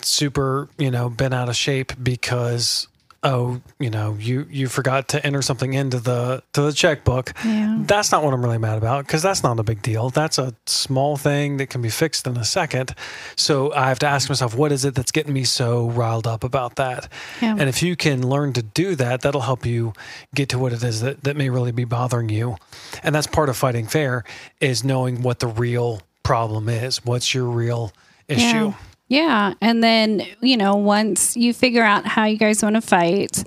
super, 0.02 0.70
you 0.78 0.92
know, 0.92 1.10
bent 1.10 1.34
out 1.34 1.50
of 1.50 1.56
shape 1.56 1.94
because 2.02 2.88
oh, 3.24 3.62
you 3.80 3.90
know, 3.90 4.18
you 4.20 4.48
you 4.50 4.68
forgot 4.68 5.08
to 5.10 5.26
enter 5.26 5.42
something 5.42 5.74
into 5.74 6.00
the 6.00 6.44
to 6.54 6.62
the 6.62 6.74
checkbook. 6.74 7.34
Yeah. 7.46 7.78
That's 7.82 8.12
not 8.12 8.24
what 8.24 8.34
I'm 8.34 8.44
really 8.44 8.58
mad 8.58 8.78
about 8.78 9.06
because 9.06 9.22
that's 9.22 9.44
not 9.44 9.60
a 9.60 9.64
big 9.64 9.82
deal. 9.82 10.10
That's 10.10 10.38
a 10.38 10.54
small 10.66 11.18
thing 11.18 11.58
that 11.58 11.70
can 11.70 11.82
be 11.82 11.90
fixed 11.90 12.26
in 12.26 12.38
a 12.38 12.44
second. 12.44 12.96
So 13.36 13.74
I 13.74 13.90
have 13.90 14.00
to 14.00 14.08
ask 14.08 14.30
myself, 14.30 14.56
what 14.56 14.72
is 14.72 14.86
it 14.86 14.96
that's 14.96 15.12
getting 15.12 15.34
me 15.34 15.44
so 15.44 15.90
riled 15.90 16.28
up 16.28 16.44
about 16.44 16.76
that? 16.78 17.08
Yeah. 17.42 17.56
And 17.58 17.70
if 17.70 17.84
you 17.84 17.96
can 17.96 18.28
learn 18.28 18.54
to 18.54 18.62
do 18.62 18.96
that, 18.96 19.22
that'll 19.22 19.42
help 19.42 19.66
you 19.66 19.94
get 20.34 20.50
to 20.50 20.60
what 20.60 20.74
it 20.74 20.84
is 20.84 21.02
that, 21.02 21.24
that 21.24 21.36
may 21.36 21.50
really 21.50 21.72
be 21.72 21.84
bothering 21.84 22.30
you. 22.30 22.58
And 23.04 23.14
that's 23.14 23.28
part 23.28 23.50
of 23.50 23.58
fighting 23.58 23.88
fair 23.88 24.24
is 24.60 24.84
knowing 24.84 25.22
what 25.22 25.40
the 25.40 25.48
real 25.48 26.02
problem 26.24 26.70
is. 26.70 27.04
What's 27.06 27.34
your 27.34 27.46
real 27.46 27.92
issue? 28.28 28.42
Yeah. 28.42 28.74
Yeah. 29.12 29.56
And 29.60 29.84
then, 29.84 30.26
you 30.40 30.56
know, 30.56 30.78
once 30.78 31.36
you 31.36 31.54
figure 31.54 31.84
out 31.84 32.06
how 32.06 32.24
you 32.24 32.38
guys 32.38 32.64
want 32.64 32.76
to 32.76 32.82
fight, 32.82 33.44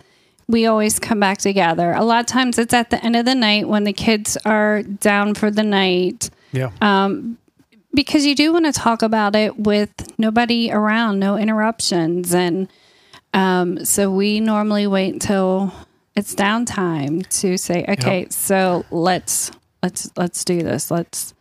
we 0.46 0.66
always 0.66 0.98
come 0.98 1.18
back 1.18 1.38
together. 1.38 1.92
A 1.92 2.04
lot 2.04 2.20
of 2.20 2.26
times 2.26 2.58
it's 2.58 2.74
at 2.74 2.90
the 2.90 3.02
end 3.02 3.16
of 3.16 3.24
the 3.24 3.34
night 3.34 3.66
when 3.66 3.84
the 3.84 3.94
kids 3.94 4.36
are 4.44 4.82
down 4.82 5.32
for 5.34 5.50
the 5.50 5.62
night 5.62 6.28
Yeah. 6.52 6.70
because 7.94 8.26
you 8.26 8.34
do 8.34 8.52
want 8.52 8.66
to 8.66 8.72
talk 8.72 9.00
about 9.00 9.34
it 9.34 9.58
with 9.58 9.90
nobody 10.18 10.70
around, 10.70 11.18
no 11.18 11.38
interruptions. 11.38 12.34
And 12.34 12.68
um, 13.32 13.86
so 13.86 14.10
we 14.10 14.40
normally 14.40 14.86
wait 14.86 15.14
until 15.14 15.72
it's 16.14 16.34
downtime 16.34 17.26
to 17.40 17.56
say, 17.56 17.86
okay, 17.88 18.26
so 18.28 18.84
let's 18.90 19.50
let's 19.82 20.10
let's 20.14 20.44
do 20.44 20.62
this. 20.62 20.90
Let's 20.90 21.32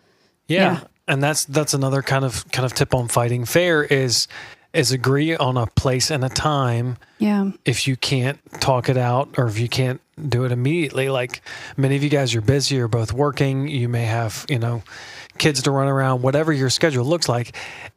Yeah. 0.48 0.80
Yeah. 0.80 0.84
And 1.08 1.22
that's 1.22 1.46
that's 1.46 1.74
another 1.74 2.02
kind 2.02 2.24
of 2.24 2.50
kind 2.52 2.66
of 2.66 2.74
tip 2.74 2.94
on 2.94 3.08
fighting 3.08 3.46
fair 3.46 3.84
is 3.84 4.28
is 4.74 4.92
agree 4.92 5.36
on 5.36 5.56
a 5.56 5.68
place 5.68 6.10
and 6.10 6.26
a 6.26 6.30
time 6.30 6.98
yeah. 7.20 7.52
if 7.64 7.88
you 7.88 7.96
can't 7.96 8.40
talk 8.60 8.90
it 8.90 8.98
out 8.98 9.30
or 9.38 9.48
if 9.48 9.60
you 9.60 9.70
can't 9.70 10.02
do 10.30 10.46
it 10.46 10.52
immediately 10.52 11.10
like 11.10 11.42
many 11.78 11.96
of 11.96 12.04
you 12.04 12.10
guys 12.10 12.34
are 12.36 12.42
busy 12.42 12.80
or 12.80 12.88
both 12.88 13.14
working 13.14 13.68
you 13.68 13.88
may 13.88 14.06
have 14.06 14.46
you 14.50 14.60
know 14.60 14.84
kids 15.38 15.62
to 15.62 15.72
run 15.72 15.88
around 15.88 16.22
whatever 16.22 16.52
your 16.52 16.70
schedule 16.70 17.06
looks 17.06 17.30
like 17.30 17.56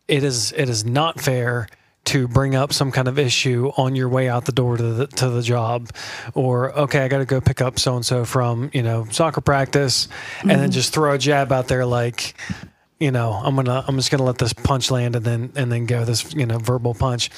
it 0.09 0.23
is 0.23 0.53
it 0.53 0.69
is 0.69 0.85
not 0.85 1.21
fair 1.21 1.67
to 2.05 2.29
bring 2.29 2.55
up 2.55 2.73
some 2.73 2.93
kind 2.93 3.09
of 3.09 3.19
issue 3.19 3.71
on 3.77 3.97
your 3.97 4.09
way 4.09 4.29
out 4.29 4.45
the 4.45 4.53
door 4.53 4.77
to 4.77 4.83
the 4.83 5.07
to 5.09 5.29
the 5.29 5.43
job 5.43 5.91
or 6.35 6.73
okay 6.73 7.01
I 7.01 7.09
got 7.09 7.19
to 7.19 7.25
go 7.25 7.41
pick 7.41 7.61
up 7.61 7.79
so 7.79 7.97
and 7.97 8.07
so 8.07 8.25
from 8.25 8.71
you 8.73 8.83
know 8.83 9.07
soccer 9.11 9.41
practice 9.41 10.09
and 10.41 10.51
then 10.51 10.59
mm-hmm. 10.59 10.71
just 10.71 10.95
throw 10.95 11.15
a 11.15 11.19
jab 11.19 11.53
out 11.53 11.69
there 11.69 11.85
like 11.85 12.35
you 12.99 13.11
know, 13.11 13.33
I'm 13.33 13.55
gonna, 13.57 13.85
I'm 13.87 13.97
just 13.97 14.11
gonna 14.11 14.23
let 14.23 14.39
this 14.39 14.55
punch 14.55 14.91
land 14.91 15.17
and 15.17 15.25
then, 15.25 15.53
and 15.55 15.71
then 15.71 15.85
go 15.85 16.05
this, 16.07 16.33
you 16.33 16.47
know, 16.47 16.59
verbal 16.59 16.95
punch. 16.95 17.31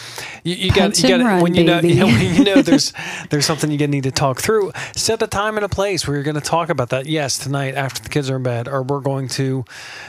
You, 0.45 0.55
you 0.55 0.73
got, 0.73 1.03
you 1.03 1.09
got 1.09 1.21
run, 1.21 1.43
when 1.43 1.55
you 1.57 1.65
know, 1.65 1.81
you 1.83 1.97
know, 1.97 2.07
when 2.07 2.35
you 2.35 2.45
know, 2.45 2.62
there's, 2.62 2.93
there's 3.31 3.45
something 3.45 3.71
you 3.71 3.87
need 3.88 4.05
to 4.05 4.12
talk 4.12 4.41
through. 4.41 4.71
Set 4.95 5.21
a 5.21 5.27
time 5.27 5.57
and 5.57 5.65
a 5.65 5.69
place 5.69 6.07
where 6.07 6.17
you're 6.17 6.23
going 6.23 6.37
to 6.37 6.41
talk 6.41 6.69
about 6.69 6.91
that. 6.91 7.07
Yes, 7.07 7.38
tonight 7.38 7.75
after 7.75 8.03
the 8.03 8.09
kids 8.09 8.31
are 8.31 8.37
in 8.37 8.45
bed, 8.45 8.69
or 8.69 8.83
we're 8.83 9.00
going 9.00 9.27
to, 9.29 9.65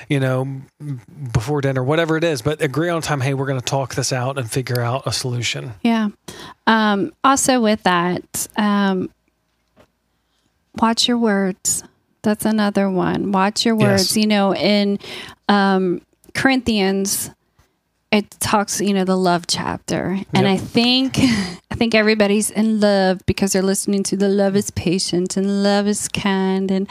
you 0.08 0.20
know, 0.20 0.62
before 1.34 1.62
dinner, 1.62 1.84
whatever 1.84 2.16
it 2.16 2.24
is. 2.24 2.44
But 2.44 2.62
agree 2.62 2.90
on 2.90 3.02
time. 3.02 3.22
Hey, 3.22 3.34
we're 3.34 3.48
going 3.48 3.60
to 3.60 3.66
talk 3.66 3.96
this 3.96 4.14
out 4.14 4.38
and 4.38 4.50
figure 4.50 4.82
out 4.82 5.08
a 5.08 5.12
solution. 5.12 5.74
Yeah. 5.82 6.10
Um, 6.68 7.12
also, 7.24 7.60
with 7.60 7.82
that, 7.84 8.48
um, 8.56 9.10
watch 10.76 11.08
your 11.08 11.18
words. 11.18 11.84
That's 12.22 12.46
another 12.46 12.90
one. 12.90 13.32
Watch 13.32 13.66
your 13.66 13.76
words. 13.76 14.16
Yes. 14.16 14.18
You 14.18 14.28
know, 14.28 14.54
in 14.56 15.00
um, 15.48 16.02
Corinthians, 16.34 17.32
it 18.12 18.30
talks, 18.40 18.82
you 18.82 18.94
know, 18.94 19.06
the 19.06 19.16
love 19.18 19.46
chapter, 19.48 20.20
and 20.34 20.46
Yep. 20.46 20.54
I 20.54 20.58
think, 20.58 21.18
think 21.80 21.96
everybody's 21.96 22.52
in 22.52 22.80
love 22.80 23.26
because 23.26 23.54
they're 23.54 23.64
listening 23.64 24.04
to 24.04 24.16
the 24.18 24.30
love 24.30 24.56
is 24.56 24.70
patient 24.70 25.36
and 25.38 25.64
love 25.64 25.88
is 25.88 26.08
kind, 26.10 26.70
and 26.70 26.88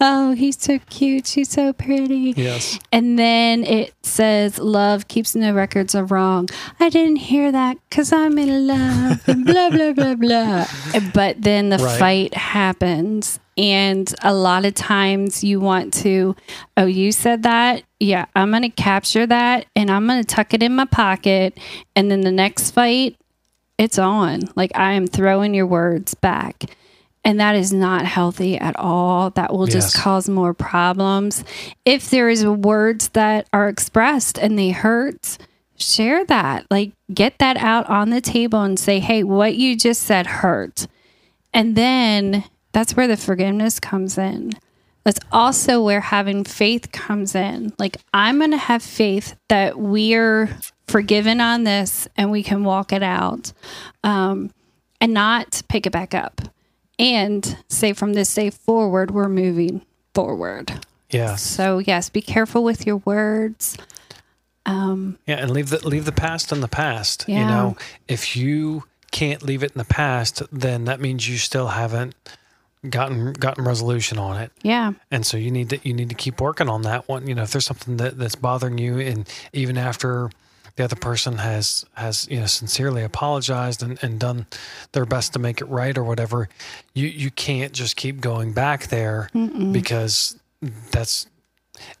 oh, 0.00 0.32
he's 0.32 0.60
so 0.60 0.78
cute, 0.90 1.26
she's 1.26 1.48
so 1.48 1.72
pretty, 1.72 2.34
Yes. 2.36 2.78
and 2.92 3.18
then 3.18 3.64
it 3.64 3.94
says, 4.02 4.58
Love 4.58 5.08
keeps 5.08 5.34
no 5.34 5.54
records 5.54 5.94
of 5.94 6.10
wrong. 6.10 6.48
I 6.80 6.90
didn't 6.90 7.16
hear 7.16 7.50
that 7.52 7.78
because 7.88 8.12
I'm 8.12 8.36
in 8.36 8.66
love, 8.66 9.22
and 9.28 9.46
blah, 9.46 9.70
blah, 9.70 9.92
blah, 9.92 10.14
blah. 10.16 10.66
But 11.14 11.40
then 11.40 11.70
the 11.70 11.78
Right. 11.78 11.98
fight 11.98 12.34
happens. 12.34 13.38
And 13.58 14.12
a 14.22 14.32
lot 14.32 14.64
of 14.64 14.74
times 14.74 15.44
you 15.44 15.60
want 15.60 15.92
to, 16.02 16.34
oh, 16.78 16.86
you 16.86 17.12
said 17.12 17.42
that? 17.42 17.82
Yeah, 18.00 18.24
I'm 18.34 18.50
going 18.50 18.62
to 18.62 18.70
capture 18.70 19.26
that 19.26 19.66
and 19.76 19.90
I'm 19.90 20.06
going 20.06 20.20
to 20.24 20.26
tuck 20.26 20.54
it 20.54 20.62
in 20.62 20.74
my 20.74 20.86
pocket. 20.86 21.58
And 21.94 22.10
then 22.10 22.22
the 22.22 22.32
next 22.32 22.70
fight, 22.70 23.14
it's 23.82 23.98
on. 23.98 24.42
Like 24.56 24.72
I 24.74 24.92
am 24.92 25.06
throwing 25.06 25.54
your 25.54 25.66
words 25.66 26.14
back. 26.14 26.64
And 27.24 27.38
that 27.38 27.54
is 27.54 27.72
not 27.72 28.04
healthy 28.04 28.58
at 28.58 28.74
all. 28.76 29.30
That 29.30 29.52
will 29.52 29.66
just 29.66 29.94
Yes. 29.94 30.02
cause 30.02 30.28
more 30.28 30.54
problems. 30.54 31.44
If 31.84 32.10
there 32.10 32.28
is 32.28 32.44
words 32.44 33.08
that 33.10 33.46
are 33.52 33.68
expressed 33.68 34.38
and 34.38 34.58
they 34.58 34.70
hurt, 34.70 35.38
share 35.76 36.24
that. 36.24 36.66
Like 36.68 36.92
get 37.14 37.38
that 37.38 37.56
out 37.58 37.88
on 37.88 38.10
the 38.10 38.20
table 38.20 38.62
and 38.62 38.76
say, 38.78 38.98
hey, 38.98 39.22
what 39.22 39.54
you 39.54 39.76
just 39.76 40.02
said 40.02 40.26
hurt. 40.26 40.88
And 41.54 41.76
then 41.76 42.42
that's 42.72 42.96
where 42.96 43.06
the 43.06 43.16
forgiveness 43.16 43.78
comes 43.78 44.18
in. 44.18 44.52
That's 45.04 45.20
also 45.32 45.82
where 45.82 46.00
having 46.00 46.44
faith 46.44 46.92
comes 46.92 47.34
in. 47.34 47.72
Like, 47.78 47.96
I'm 48.14 48.38
going 48.38 48.52
to 48.52 48.56
have 48.56 48.82
faith 48.82 49.36
that 49.48 49.78
we're 49.78 50.56
forgiven 50.86 51.40
on 51.40 51.64
this 51.64 52.06
and 52.16 52.30
we 52.30 52.42
can 52.42 52.64
walk 52.64 52.92
it 52.92 53.02
out 53.02 53.52
um, 54.04 54.52
and 55.00 55.12
not 55.12 55.62
pick 55.68 55.86
it 55.86 55.90
back 55.90 56.14
up. 56.14 56.40
And 56.98 57.56
say 57.68 57.94
from 57.94 58.12
this 58.12 58.32
day 58.32 58.50
forward, 58.50 59.10
we're 59.10 59.28
moving 59.28 59.84
forward. 60.14 60.86
Yes. 61.10 61.42
So, 61.42 61.78
yes, 61.78 62.08
be 62.08 62.22
careful 62.22 62.62
with 62.62 62.86
your 62.86 62.98
words. 62.98 63.76
Um, 64.64 65.18
Yeah, 65.26 65.36
and 65.36 65.50
leave 65.50 65.70
the 65.70 65.86
leave 65.86 66.04
the 66.04 66.12
past 66.12 66.52
in 66.52 66.60
the 66.60 66.68
past. 66.68 67.24
You 67.26 67.44
know, 67.44 67.76
if 68.06 68.36
you 68.36 68.84
can't 69.10 69.42
leave 69.42 69.64
it 69.64 69.72
in 69.72 69.78
the 69.78 69.84
past, 69.84 70.42
then 70.52 70.84
that 70.84 71.00
means 71.00 71.28
you 71.28 71.38
still 71.38 71.68
haven't 71.68 72.14
gotten 72.88 73.32
gotten 73.32 73.64
resolution 73.64 74.18
on 74.18 74.40
it. 74.40 74.52
yeah. 74.62 74.92
And 75.10 75.24
so 75.24 75.36
you 75.36 75.50
need 75.50 75.70
to 75.70 75.80
you 75.82 75.94
need 75.94 76.08
to 76.08 76.14
keep 76.14 76.40
working 76.40 76.68
on 76.68 76.82
that 76.82 77.08
one. 77.08 77.26
You 77.26 77.34
know, 77.34 77.42
if 77.42 77.52
there's 77.52 77.66
something 77.66 77.96
that, 77.98 78.18
that's 78.18 78.34
bothering 78.34 78.78
you, 78.78 78.98
and 78.98 79.28
even 79.52 79.78
after 79.78 80.30
the 80.76 80.84
other 80.84 80.96
person 80.96 81.38
has 81.38 81.84
has 81.94 82.26
you 82.30 82.40
know 82.40 82.46
sincerely 82.46 83.02
apologized 83.02 83.82
and, 83.82 84.02
and 84.02 84.18
done 84.18 84.46
their 84.92 85.04
best 85.04 85.32
to 85.34 85.38
make 85.38 85.60
it 85.60 85.66
right 85.66 85.96
or 85.96 86.04
whatever, 86.04 86.48
you 86.94 87.06
you 87.06 87.30
can't 87.30 87.72
just 87.72 87.96
keep 87.96 88.20
going 88.20 88.52
back 88.52 88.88
there 88.88 89.28
because 89.72 90.36
that's 90.90 91.26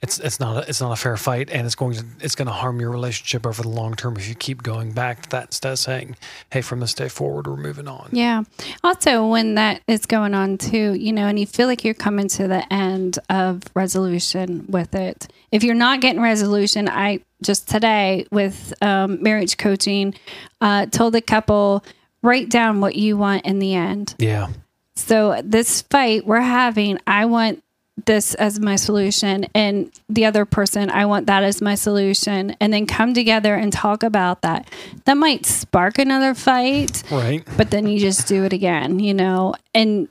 it's 0.00 0.18
it's 0.20 0.40
not 0.40 0.64
a, 0.64 0.68
it's 0.68 0.80
not 0.80 0.92
a 0.92 0.96
fair 0.96 1.16
fight 1.16 1.50
and 1.50 1.66
it's 1.66 1.74
going 1.74 1.94
to 1.94 2.04
it's 2.20 2.34
going 2.34 2.46
to 2.46 2.52
harm 2.52 2.80
your 2.80 2.90
relationship 2.90 3.46
over 3.46 3.62
the 3.62 3.68
long 3.68 3.94
term 3.94 4.16
if 4.16 4.28
you 4.28 4.34
keep 4.34 4.62
going 4.62 4.92
back 4.92 5.22
to 5.22 5.30
that 5.30 5.44
instead 5.46 5.72
of 5.72 5.78
saying 5.78 6.16
hey 6.50 6.60
from 6.60 6.80
this 6.80 6.94
day 6.94 7.08
forward 7.08 7.46
we're 7.46 7.56
moving 7.56 7.88
on 7.88 8.08
Yeah. 8.12 8.42
Also, 8.84 9.26
when 9.26 9.54
that 9.54 9.82
is 9.86 10.06
going 10.06 10.34
on 10.34 10.58
too, 10.58 10.94
you 10.94 11.12
know, 11.12 11.26
and 11.26 11.38
you 11.38 11.46
feel 11.46 11.66
like 11.66 11.84
you're 11.84 11.94
coming 11.94 12.28
to 12.28 12.48
the 12.48 12.70
end 12.72 13.18
of 13.28 13.62
resolution 13.74 14.66
with 14.68 14.94
it. 14.94 15.28
If 15.50 15.64
you're 15.64 15.74
not 15.74 16.00
getting 16.00 16.20
resolution, 16.20 16.88
I 16.88 17.20
just 17.42 17.68
today 17.68 18.26
with 18.30 18.72
um, 18.82 19.22
marriage 19.22 19.56
coaching 19.56 20.14
uh, 20.60 20.86
told 20.86 21.14
the 21.14 21.20
couple 21.20 21.84
write 22.22 22.48
down 22.48 22.80
what 22.80 22.94
you 22.96 23.16
want 23.16 23.44
in 23.44 23.58
the 23.58 23.74
end. 23.74 24.14
yeah 24.18 24.48
So 24.94 25.40
this 25.42 25.82
fight 25.82 26.26
we're 26.26 26.40
having, 26.40 26.98
I 27.06 27.26
want 27.26 27.62
this 28.06 28.34
as 28.34 28.58
my 28.60 28.76
solution 28.76 29.46
and 29.54 29.90
the 30.08 30.24
other 30.24 30.44
person 30.44 30.90
I 30.90 31.06
want 31.06 31.26
that 31.26 31.42
as 31.42 31.60
my 31.60 31.74
solution 31.74 32.56
and 32.60 32.72
then 32.72 32.86
come 32.86 33.14
together 33.14 33.54
and 33.54 33.72
talk 33.72 34.02
about 34.02 34.42
that. 34.42 34.68
That 35.04 35.16
might 35.16 35.46
spark 35.46 35.98
another 35.98 36.34
fight 36.34 37.02
right 37.10 37.46
but 37.56 37.70
then 37.70 37.86
you 37.86 37.98
just 37.98 38.26
do 38.28 38.44
it 38.44 38.52
again, 38.52 38.98
you 38.98 39.14
know, 39.14 39.54
and 39.74 40.08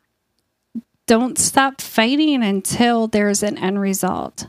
don't 1.07 1.37
stop 1.37 1.81
fighting 1.81 2.43
until 2.43 3.07
there's 3.07 3.43
an 3.43 3.57
end 3.57 3.79
result. 3.81 4.47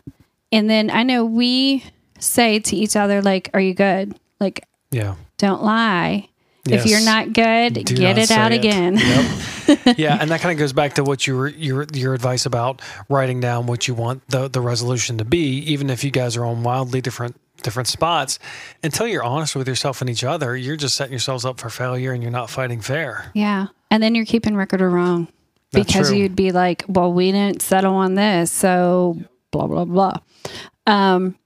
And 0.52 0.68
then 0.68 0.90
I 0.90 1.02
know 1.02 1.24
we 1.24 1.84
say 2.18 2.60
to 2.60 2.76
each 2.76 2.94
other, 2.94 3.22
like, 3.22 3.50
are 3.54 3.60
you 3.60 3.74
good? 3.74 4.14
Like, 4.38 4.64
yeah 4.90 5.14
don't 5.42 5.64
lie. 5.64 6.28
If 6.64 6.86
you're 6.86 7.04
not 7.04 7.32
good, 7.32 7.74
Do 7.84 7.96
get 7.96 8.14
not 8.16 8.18
it 8.22 8.30
out 8.30 8.52
say 8.52 8.58
again. 8.58 8.96
Yep. 8.96 9.26
yeah, 9.96 10.18
and 10.20 10.30
that 10.30 10.40
kind 10.40 10.52
of 10.52 10.58
goes 10.58 10.72
back 10.72 10.94
to 10.94 11.04
what 11.04 11.26
you 11.26 11.36
were 11.36 11.48
your 11.48 11.86
your 11.92 12.14
advice 12.14 12.46
about 12.46 12.80
writing 13.08 13.40
down 13.40 13.66
what 13.66 13.88
you 13.88 13.94
want 13.94 14.26
the 14.28 14.48
the 14.48 14.60
resolution 14.60 15.18
to 15.18 15.24
be, 15.24 15.58
even 15.58 15.90
if 15.90 16.04
you 16.04 16.10
guys 16.10 16.36
are 16.36 16.44
on 16.44 16.62
wildly 16.62 17.00
different 17.00 17.36
different 17.62 17.88
spots. 17.88 18.38
Until 18.82 19.06
you're 19.06 19.22
honest 19.22 19.56
with 19.56 19.68
yourself 19.68 20.00
and 20.00 20.10
each 20.10 20.24
other, 20.24 20.56
you're 20.56 20.76
just 20.76 20.96
setting 20.96 21.12
yourselves 21.12 21.44
up 21.44 21.60
for 21.60 21.70
failure, 21.70 22.12
and 22.12 22.22
you're 22.22 22.32
not 22.32 22.50
fighting 22.50 22.80
fair. 22.80 23.30
Yeah. 23.34 23.68
And 23.90 24.02
then 24.02 24.14
you're 24.14 24.24
keeping 24.24 24.56
record 24.56 24.80
of 24.80 24.90
wrong 24.90 25.28
That's 25.70 25.86
because 25.86 26.08
true. 26.08 26.18
you'd 26.18 26.36
be 26.36 26.50
like, 26.50 26.84
well, 26.88 27.12
we 27.12 27.30
didn't 27.30 27.62
settle 27.62 27.94
on 27.94 28.14
this. 28.14 28.50
So 28.50 29.18
blah, 29.50 29.66
blah, 29.66 29.84
blah. 29.84 30.16
Um, 30.86 31.36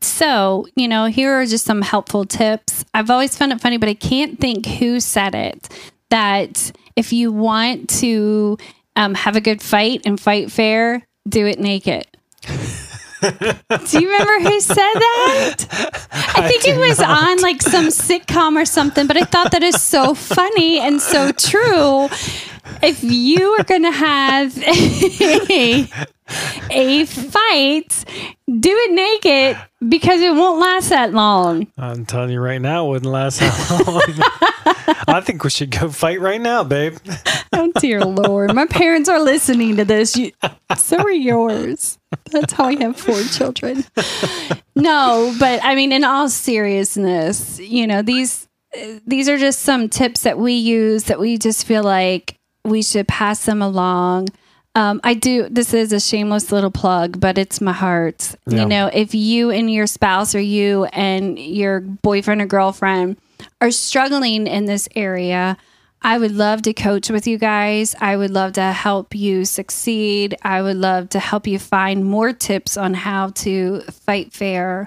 so, 0.00 0.66
you 0.74 0.88
know, 0.88 1.06
here 1.06 1.32
are 1.34 1.44
just 1.44 1.66
some 1.66 1.82
helpful 1.82 2.24
tips. 2.24 2.86
I've 2.94 3.10
always 3.10 3.36
found 3.36 3.52
it 3.52 3.60
funny, 3.60 3.76
but 3.76 3.88
I 3.90 3.94
can't 3.94 4.40
think 4.40 4.64
who 4.64 4.98
said 4.98 5.34
it 5.34 5.68
that 6.10 6.72
if 6.96 7.12
you 7.12 7.32
want 7.32 7.88
to 8.00 8.58
um, 8.96 9.14
have 9.14 9.36
a 9.36 9.40
good 9.40 9.62
fight 9.62 10.02
and 10.04 10.20
fight 10.20 10.52
fair, 10.52 11.06
do 11.28 11.46
it 11.46 11.58
naked. 11.58 12.06
Do 13.20 14.00
you 14.00 14.10
remember 14.10 14.48
who 14.48 14.60
said 14.60 14.76
that? 14.76 15.64
I 16.36 16.48
think 16.48 16.66
it 16.66 16.78
was 16.78 17.00
on 17.00 17.40
like 17.40 17.60
some 17.60 17.88
sitcom 17.88 18.56
or 18.56 18.64
something, 18.64 19.06
but 19.06 19.16
I 19.16 19.24
thought 19.24 19.52
that 19.52 19.62
is 19.62 19.80
so 19.80 20.14
funny 20.14 20.78
and 20.78 21.02
so 21.02 21.30
true. 21.32 22.08
If 22.82 23.02
you 23.02 23.56
are 23.58 23.64
going 23.64 23.82
to 23.82 23.90
have 23.90 24.56
a, 24.58 25.88
a 26.70 27.06
fight, 27.06 28.04
do 28.46 28.70
it 28.70 28.92
naked 28.92 29.62
because 29.88 30.20
it 30.20 30.34
won't 30.34 30.60
last 30.60 30.88
that 30.90 31.12
long. 31.12 31.66
I'm 31.78 32.06
telling 32.06 32.30
you 32.30 32.40
right 32.40 32.60
now, 32.60 32.86
it 32.86 32.88
wouldn't 32.90 33.12
last 33.12 33.40
that 33.40 33.86
long. 33.86 34.94
I 35.08 35.20
think 35.20 35.42
we 35.44 35.50
should 35.50 35.70
go 35.70 35.88
fight 35.90 36.20
right 36.20 36.40
now, 36.40 36.64
babe. 36.64 36.98
Oh, 37.52 37.72
dear 37.78 38.04
Lord. 38.04 38.54
My 38.54 38.66
parents 38.66 39.08
are 39.08 39.20
listening 39.20 39.76
to 39.76 39.84
this. 39.84 40.16
You, 40.16 40.32
so 40.76 40.98
are 40.98 41.10
yours. 41.10 41.98
That's 42.30 42.52
how 42.52 42.64
I 42.64 42.80
have 42.80 42.96
four 42.96 43.20
children. 43.22 43.84
No, 44.74 45.34
but 45.38 45.60
I 45.62 45.74
mean, 45.74 45.92
in 45.92 46.04
all 46.04 46.28
seriousness, 46.28 47.58
you 47.60 47.86
know, 47.86 48.02
these 48.02 48.48
these 49.06 49.28
are 49.28 49.36
just 49.36 49.60
some 49.60 49.88
tips 49.88 50.22
that 50.22 50.38
we 50.38 50.52
use 50.54 51.04
that 51.04 51.18
we 51.18 51.38
just 51.38 51.66
feel 51.66 51.82
like 51.82 52.38
we 52.64 52.82
should 52.82 53.08
pass 53.08 53.44
them 53.44 53.62
along. 53.62 54.28
Um, 54.74 55.00
I 55.02 55.14
do. 55.14 55.48
This 55.48 55.74
is 55.74 55.92
a 55.92 55.98
shameless 55.98 56.52
little 56.52 56.70
plug, 56.70 57.18
but 57.18 57.38
it's 57.38 57.60
my 57.60 57.72
heart. 57.72 58.34
Yeah. 58.46 58.60
You 58.60 58.66
know, 58.66 58.90
if 58.92 59.14
you 59.14 59.50
and 59.50 59.70
your 59.70 59.86
spouse 59.86 60.34
or 60.34 60.40
you 60.40 60.84
and 60.86 61.38
your 61.38 61.80
boyfriend 61.80 62.40
or 62.40 62.46
girlfriend 62.46 63.16
are 63.60 63.72
struggling 63.72 64.46
in 64.46 64.66
this 64.66 64.88
area, 64.94 65.56
I 66.02 66.18
would 66.18 66.32
love 66.32 66.62
to 66.62 66.72
coach 66.72 67.10
with 67.10 67.26
you 67.26 67.36
guys. 67.36 67.94
I 68.00 68.16
would 68.16 68.30
love 68.30 68.54
to 68.54 68.72
help 68.72 69.14
you 69.14 69.44
succeed. 69.44 70.36
I 70.42 70.62
would 70.62 70.76
love 70.76 71.10
to 71.10 71.18
help 71.18 71.46
you 71.46 71.58
find 71.58 72.04
more 72.04 72.32
tips 72.32 72.76
on 72.76 72.94
how 72.94 73.30
to 73.30 73.80
fight 73.82 74.32
fair. 74.32 74.86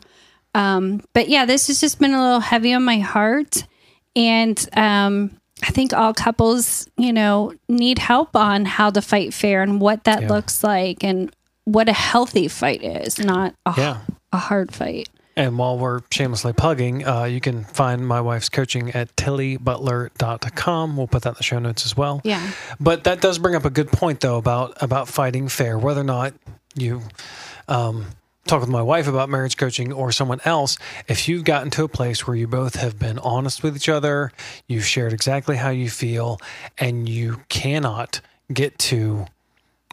Um, 0.56 1.02
but 1.14 1.30
yeah, 1.30 1.46
this 1.46 1.68
has 1.68 1.82
just 1.82 2.00
been 2.00 2.14
a 2.14 2.22
little 2.22 2.40
heavy 2.40 2.74
on 2.74 2.84
my 2.84 3.00
heart. 3.00 3.66
And 4.16 4.70
um, 4.74 5.38
I 5.62 5.68
think 5.72 5.94
all 5.94 6.14
couples, 6.14 6.88
you 6.98 7.14
know, 7.14 7.54
need 7.70 8.00
help 8.00 8.36
on 8.36 8.66
how 8.66 8.90
to 8.90 9.02
fight 9.02 9.34
fair 9.34 9.62
and 9.62 9.80
what 9.80 10.04
that 10.06 10.24
Yeah. 10.24 10.28
looks 10.30 10.64
like 10.64 11.04
and 11.04 11.34
what 11.66 11.88
a 11.88 11.94
healthy 11.94 12.48
fight 12.48 12.84
is, 12.84 13.20
not 13.20 13.54
a, 13.66 13.74
Yeah. 13.78 13.98
a 14.34 14.38
hard 14.38 14.74
fight. 14.74 15.10
And 15.36 15.58
while 15.58 15.78
we're 15.80 16.02
shamelessly 16.12 16.54
plugging, 16.54 17.08
uh, 17.08 17.24
you 17.24 17.40
can 17.42 17.64
find 17.64 18.06
my 18.08 18.22
wife's 18.22 18.50
coaching 18.50 18.92
at 18.92 19.16
tilliebutler.com. 19.16 20.98
We'll 20.98 21.08
put 21.08 21.24
that 21.24 21.30
in 21.30 21.36
the 21.38 21.44
show 21.44 21.60
notes 21.60 21.86
as 21.86 21.96
well. 21.98 22.22
Yeah. 22.24 22.52
But 22.80 23.04
that 23.06 23.22
does 23.22 23.40
bring 23.40 23.56
up 23.56 23.66
a 23.66 23.70
good 23.70 23.92
point, 23.92 24.20
though, 24.20 24.38
about 24.38 24.82
about 24.82 25.08
fighting 25.08 25.48
fair. 25.48 25.78
Whether 25.78 26.02
or 26.02 26.06
not 26.06 26.34
you 26.76 27.02
um, 27.68 28.08
talk 28.46 28.60
with 28.62 28.70
my 28.70 28.82
wife 28.82 29.08
about 29.08 29.30
marriage 29.30 29.58
coaching 29.58 29.94
or 29.94 30.12
someone 30.12 30.40
else, 30.46 30.78
if 31.08 31.28
you've 31.28 31.44
gotten 31.44 31.70
to 31.72 31.84
a 31.84 31.88
place 31.88 32.28
where 32.28 32.36
you 32.36 32.48
both 32.48 32.76
have 32.76 33.00
been 33.00 33.20
honest 33.20 33.64
with 33.64 33.76
each 33.76 33.90
other, 33.90 34.32
you've 34.68 34.86
shared 34.86 35.14
exactly 35.14 35.56
how 35.56 35.70
you 35.70 35.90
feel, 35.90 36.40
and 36.78 37.08
you 37.08 37.42
cannot 37.50 38.22
get 38.52 38.78
to 38.78 39.26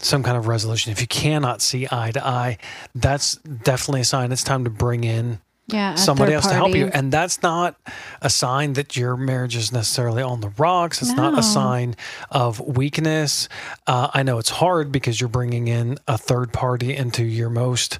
some 0.00 0.22
kind 0.22 0.36
of 0.36 0.46
resolution, 0.46 0.92
if 0.92 1.00
you 1.00 1.06
cannot 1.06 1.60
see 1.60 1.86
eye 1.90 2.10
to 2.10 2.26
eye, 2.26 2.58
that's 2.94 3.34
definitely 3.34 4.00
a 4.00 4.04
sign 4.04 4.32
it's 4.32 4.42
time 4.42 4.64
to 4.64 4.70
bring 4.70 5.04
in 5.04 5.40
Yeah. 5.72 5.94
somebody 5.94 6.32
else 6.32 6.46
to 6.46 6.54
help 6.54 6.74
you. 6.74 6.86
And 6.92 7.12
that's 7.12 7.42
not 7.42 7.76
a 8.20 8.30
sign 8.30 8.74
that 8.74 8.96
your 8.96 9.16
marriage 9.16 9.56
is 9.56 9.72
necessarily 9.72 10.22
on 10.22 10.40
the 10.40 10.50
rocks. 10.58 11.02
It's 11.02 11.12
not 11.12 11.38
a 11.38 11.42
sign 11.42 11.96
of 12.30 12.60
weakness. 12.60 13.48
Uh, 13.86 14.08
I 14.12 14.22
know 14.22 14.38
it's 14.38 14.50
hard 14.50 14.90
because 14.92 15.20
you're 15.20 15.28
bringing 15.28 15.68
in 15.68 15.98
a 16.08 16.18
third 16.18 16.52
party 16.52 16.94
into 16.96 17.24
your 17.24 17.50
most 17.50 17.98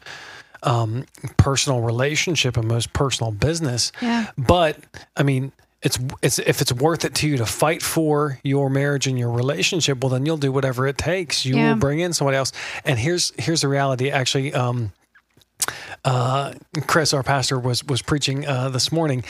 um, 0.63 1.07
personal 1.37 1.81
relationship 1.81 2.57
and 2.57 2.69
most 2.69 2.93
personal 2.93 3.33
business. 3.33 3.93
Yeah. 4.03 4.31
But 4.37 4.77
I 5.17 5.23
mean, 5.23 5.53
it's 5.83 5.99
it's 6.21 6.39
if 6.39 6.61
it's 6.61 6.73
worth 6.73 7.07
it 7.07 7.15
to 7.17 7.29
you 7.29 7.39
to 7.39 7.47
fight 7.47 7.81
for 7.83 8.39
your 8.45 8.69
marriage 8.69 9.07
and 9.07 9.19
your 9.19 9.31
relationship, 9.31 10.03
well, 10.03 10.11
then 10.11 10.27
you'll 10.27 10.37
do 10.37 10.53
whatever 10.53 10.87
it 10.87 10.99
takes. 10.99 11.47
You 11.47 11.57
Yeah. 11.57 11.71
will 11.73 11.81
bring 11.81 12.01
in 12.01 12.13
somebody 12.13 12.37
else. 12.37 12.53
And 12.85 12.99
here's 12.99 13.33
here's 13.39 13.63
the 13.63 13.69
reality. 13.69 14.11
Actually, 14.11 14.53
um, 14.53 14.93
uh, 16.05 16.55
Chris, 16.87 17.13
our 17.13 17.23
pastor, 17.23 17.59
was 17.59 17.85
was 17.85 18.01
preaching 18.03 18.47
uh, 18.47 18.69
this 18.71 18.91
morning, 18.91 19.23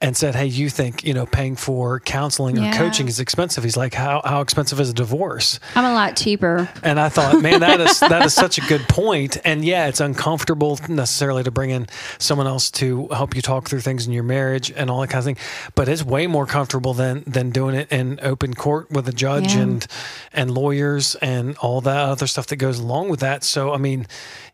and 0.00 0.16
said, 0.16 0.34
"Hey, 0.34 0.46
you 0.46 0.68
think 0.68 1.04
you 1.04 1.14
know 1.14 1.26
paying 1.26 1.56
for 1.56 2.00
counseling 2.00 2.58
or 2.58 2.72
coaching 2.72 3.08
is 3.08 3.20
expensive?" 3.20 3.62
He's 3.64 3.76
like, 3.76 3.94
"How 3.94 4.22
how 4.24 4.40
expensive 4.40 4.80
is 4.80 4.90
a 4.90 4.94
divorce?" 4.94 5.60
I'm 5.74 5.84
a 5.84 5.94
lot 5.94 6.16
cheaper. 6.16 6.68
And 6.82 6.98
I 6.98 7.08
thought, 7.08 7.40
man, 7.42 7.60
that 7.60 7.80
is 7.80 8.00
that 8.00 8.24
is 8.26 8.34
such 8.34 8.58
a 8.58 8.60
good 8.62 8.82
point. 8.88 9.36
And 9.44 9.64
yeah, 9.64 9.86
it's 9.86 10.00
uncomfortable 10.00 10.78
necessarily 10.88 11.42
to 11.44 11.50
bring 11.50 11.70
in 11.70 11.86
someone 12.18 12.46
else 12.46 12.70
to 12.72 13.08
help 13.08 13.36
you 13.36 13.42
talk 13.42 13.68
through 13.68 13.80
things 13.82 14.06
in 14.06 14.12
your 14.12 14.22
marriage 14.24 14.72
and 14.74 14.90
all 14.90 15.00
that 15.02 15.08
kind 15.08 15.18
of 15.20 15.24
thing. 15.24 15.36
But 15.74 15.88
it's 15.88 16.02
way 16.02 16.26
more 16.26 16.46
comfortable 16.46 16.92
than 16.94 17.22
than 17.26 17.50
doing 17.50 17.74
it 17.76 17.92
in 17.92 18.18
open 18.22 18.54
court 18.54 18.90
with 18.90 19.06
a 19.08 19.12
judge 19.12 19.54
Yeah. 19.54 19.60
and 19.62 19.86
and 20.32 20.50
lawyers 20.50 21.14
and 21.16 21.56
all 21.58 21.80
that 21.82 22.08
other 22.08 22.26
stuff 22.26 22.46
that 22.48 22.56
goes 22.56 22.78
along 22.80 23.10
with 23.10 23.20
that. 23.20 23.44
So 23.44 23.72
I 23.72 23.78
mean, 23.78 24.06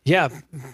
yeah, 0.05 0.29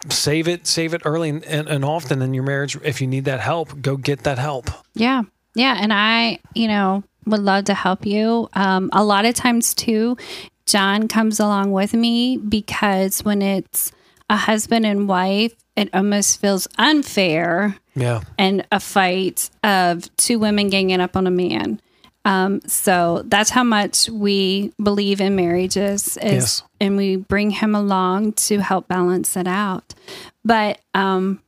save 0.10 0.48
it, 0.48 0.68
save 0.68 0.89
it 0.94 1.02
early 1.06 1.30
and, 1.30 1.44
and, 1.46 1.68
and 1.68 1.86
often 1.86 2.22
in 2.22 2.34
your 2.34 2.44
marriage. 2.44 2.78
If 2.84 3.02
you 3.02 3.08
need 3.08 3.26
that 3.26 3.40
help, 3.40 3.82
go 3.82 3.98
get 3.98 4.24
that 4.24 4.38
help. 4.38 4.70
Yeah. 4.94 5.24
Yeah. 5.56 5.78
And 5.80 5.92
I, 5.94 6.40
you 6.54 6.68
know, 6.68 7.04
would 7.26 7.42
love 7.42 7.66
to 7.66 7.74
help 7.74 8.06
you. 8.06 8.50
Um, 8.54 8.90
a 8.94 9.04
lot 9.04 9.26
of 9.26 9.36
times, 9.36 9.74
too, 9.74 10.18
Jon 10.66 11.08
comes 11.08 11.40
along 11.40 11.72
with 11.72 11.94
me 11.94 12.38
because 12.38 13.24
when 13.24 13.42
it's 13.42 13.92
a 14.30 14.36
husband 14.38 14.86
and 14.86 15.08
wife, 15.08 15.54
it 15.76 15.90
almost 15.94 16.40
feels 16.42 16.68
unfair 16.78 17.76
Yeah. 17.96 18.22
and 18.38 18.66
a 18.72 18.80
fight 18.80 19.50
of 19.64 20.14
two 20.18 20.38
women 20.40 20.70
ganging 20.70 21.02
up 21.02 21.16
on 21.16 21.26
a 21.26 21.32
man. 21.32 21.82
Um, 22.30 22.62
so 22.68 23.24
that's 23.26 23.50
how 23.50 23.64
much 23.64 24.08
we 24.08 24.72
believe 24.82 25.20
in 25.20 25.36
marriages 25.36 26.16
is, 26.18 26.22
Yes. 26.22 26.64
and 26.80 26.96
we 26.96 27.16
bring 27.16 27.50
him 27.50 27.74
along 27.74 28.34
to 28.34 28.60
help 28.60 28.88
balance 28.88 29.36
it 29.36 29.48
out. 29.48 29.96
But, 30.46 30.80
um, 30.94 31.42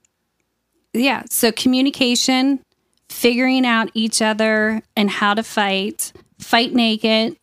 yeah, 0.94 1.22
so 1.30 1.52
communication, 1.52 2.62
figuring 3.10 3.64
out 3.64 3.92
each 3.94 4.24
other 4.24 4.82
and 4.96 5.10
how 5.12 5.36
to 5.36 5.44
fight, 5.44 6.14
fight 6.40 6.74
naked. 6.74 7.38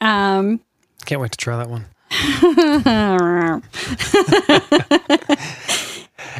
Um, 0.00 0.60
Can't 1.04 1.20
wait 1.20 1.32
to 1.32 1.38
try 1.38 1.56
that 1.56 1.68
one. 1.68 1.86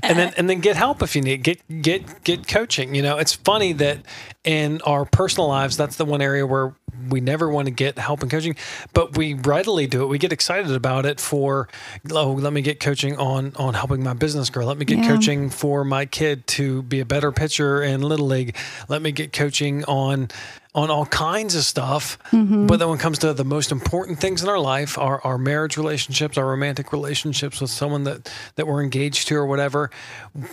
and 0.02 0.18
then 0.18 0.32
and 0.36 0.48
then 0.48 0.60
get 0.60 0.76
help 0.76 1.02
if 1.02 1.14
you 1.16 1.22
need 1.22 1.42
get 1.42 1.60
get 1.82 2.22
get 2.24 2.46
coaching 2.46 2.94
you 2.94 3.02
know 3.02 3.18
it's 3.18 3.32
funny 3.32 3.72
that 3.72 3.98
in 4.44 4.80
our 4.82 5.04
personal 5.04 5.48
lives 5.48 5.76
that's 5.76 5.96
the 5.96 6.04
one 6.04 6.20
area 6.20 6.44
where 6.46 6.74
we 7.08 7.20
never 7.20 7.48
want 7.48 7.66
to 7.66 7.70
get 7.70 7.96
help 7.98 8.22
and 8.22 8.30
coaching 8.30 8.54
but 8.92 9.16
we 9.16 9.34
readily 9.34 9.86
do 9.86 10.02
it. 10.02 10.06
We 10.06 10.18
get 10.18 10.32
excited 10.32 10.70
about 10.72 11.06
it 11.06 11.20
for 11.20 11.68
oh 12.12 12.32
let 12.32 12.52
me 12.52 12.60
get 12.60 12.80
coaching 12.80 13.16
on 13.16 13.52
on 13.56 13.74
helping 13.74 14.02
my 14.02 14.14
business 14.14 14.50
grow. 14.50 14.66
Let 14.66 14.78
me 14.78 14.84
get 14.84 14.98
Yeah. 14.98 15.08
coaching 15.08 15.48
for 15.50 15.84
my 15.84 16.06
kid 16.06 16.46
to 16.48 16.82
be 16.82 17.00
a 17.00 17.04
better 17.04 17.32
pitcher 17.32 17.82
in 17.82 18.02
little 18.02 18.26
league. 18.26 18.56
Let 18.88 19.00
me 19.00 19.10
get 19.12 19.32
coaching 19.32 19.84
on 19.84 20.28
on 20.74 20.90
all 20.90 21.04
kinds 21.04 21.54
of 21.54 21.64
stuff. 21.64 22.18
Mm-hmm. 22.30 22.66
But 22.66 22.78
then 22.78 22.88
when 22.88 22.98
it 22.98 23.02
comes 23.02 23.18
to 23.18 23.34
the 23.34 23.44
most 23.44 23.72
important 23.72 24.18
things 24.20 24.42
in 24.42 24.48
our 24.48 24.58
life 24.58 24.96
our, 24.98 25.20
our 25.22 25.38
marriage 25.38 25.76
relationships 25.76 26.36
our 26.38 26.46
romantic 26.46 26.92
relationships 26.92 27.60
with 27.60 27.70
someone 27.70 28.04
that 28.04 28.30
that 28.56 28.66
we're 28.66 28.82
engaged 28.82 29.28
to 29.28 29.36
or 29.36 29.46
whatever 29.46 29.90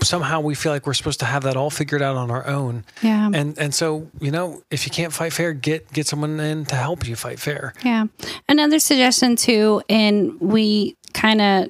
somehow 0.03 0.39
we 0.41 0.55
feel 0.55 0.71
like 0.71 0.85
we're 0.85 0.93
supposed 0.93 1.19
to 1.19 1.25
have 1.25 1.43
that 1.43 1.55
all 1.55 1.69
figured 1.69 2.01
out 2.01 2.15
on 2.15 2.31
our 2.31 2.45
own. 2.47 2.83
Yeah. 3.01 3.29
and 3.33 3.57
and 3.57 3.73
so 3.79 4.07
you 4.19 4.31
know 4.31 4.61
if 4.69 4.85
you 4.85 4.91
can't 4.91 5.13
fight 5.13 5.31
fair 5.33 5.53
get 5.53 5.81
get 5.93 6.05
someone 6.05 6.39
in 6.39 6.65
to 6.65 6.75
help 6.75 7.07
you 7.07 7.15
fight 7.15 7.39
fair 7.39 7.73
Yeah. 7.85 8.05
Another 8.47 8.79
suggestion 8.79 9.35
too, 9.35 9.81
and 9.89 10.39
we 10.41 10.95
kind 11.13 11.41
of 11.41 11.69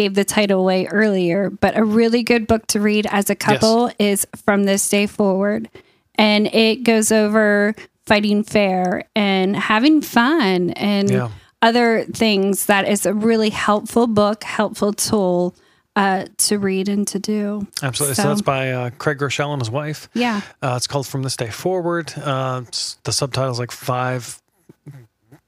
gave 0.00 0.14
the 0.14 0.24
title 0.24 0.60
away 0.60 0.86
earlier, 0.86 1.48
but 1.48 1.76
a 1.78 1.84
really 1.84 2.22
good 2.22 2.46
book 2.46 2.66
to 2.68 2.80
read 2.80 3.06
as 3.10 3.30
a 3.30 3.34
couple 3.36 3.90
is 3.98 4.26
From 4.44 4.64
This 4.64 4.88
Day 4.88 5.06
Forward. 5.06 5.68
And 6.16 6.46
it 6.48 6.82
goes 6.82 7.12
over 7.12 7.74
fighting 8.06 8.42
fair 8.42 9.04
and 9.14 9.54
having 9.56 10.02
fun 10.02 10.70
and 10.70 11.08
Yeah. 11.10 11.28
other 11.62 12.04
things 12.12 12.66
that 12.66 12.88
is 12.88 13.06
a 13.06 13.14
really 13.14 13.50
helpful 13.50 14.06
book, 14.08 14.42
helpful 14.44 14.92
tool 14.92 15.54
uh, 15.96 16.26
to 16.36 16.58
read 16.58 16.88
and 16.88 17.08
to 17.08 17.18
do. 17.18 17.66
Absolutely. 17.82 18.14
So, 18.14 18.22
So- 18.22 18.28
that's 18.28 18.42
by 18.42 18.70
uh, 18.70 18.90
Craig 18.98 19.18
Groeschel 19.18 19.52
and 19.52 19.60
his 19.60 19.70
wife. 19.70 20.08
Yeah. 20.14 20.42
Uh, 20.62 20.74
it's 20.76 20.86
called 20.86 21.06
From 21.06 21.22
This 21.22 21.36
Day 21.36 21.50
Forward. 21.50 22.12
Uh, 22.16 22.60
the 23.04 23.12
subtitle's 23.12 23.58
like 23.58 23.72
five 23.72 24.40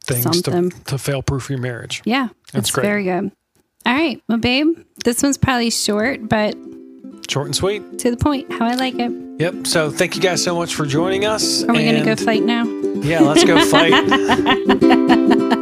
things 0.05 0.43
to, 0.43 0.71
to 0.87 0.99
fail 0.99 1.23
proof 1.23 1.51
your 1.51 1.59
marriage. 1.61 2.03
Yeah. 2.05 2.29
That's 2.53 2.69
it's 2.69 2.75
great. 2.75 2.83
very 2.87 3.05
good. 3.05 3.31
All 3.87 3.95
right. 3.95 4.21
Well, 4.29 4.39
babe, 4.39 4.69
this 5.05 5.23
one's 5.23 5.37
probably 5.39 5.71
short, 5.71 6.29
but 6.29 6.57
Short 7.29 7.47
and 7.47 7.55
sweet. 7.55 7.99
to 7.99 8.11
the 8.11 8.17
point, 8.17 8.51
how 8.51 8.65
I 8.67 8.75
like 8.75 8.95
it. 8.99 9.13
Yep. 9.39 9.67
So 9.67 9.91
thank 9.91 10.17
you 10.17 10.23
guys 10.23 10.43
so 10.43 10.57
much 10.57 10.75
for 10.75 10.87
joining 10.87 11.27
us. 11.27 11.63
Are 11.63 11.73
we 11.75 11.85
going 11.85 12.03
to 12.03 12.05
go 12.05 12.17
fight 12.17 12.43
now? 12.43 12.65
Yeah, 12.65 13.21
let's 13.21 13.45
go 13.45 13.63
fight. 13.67 13.93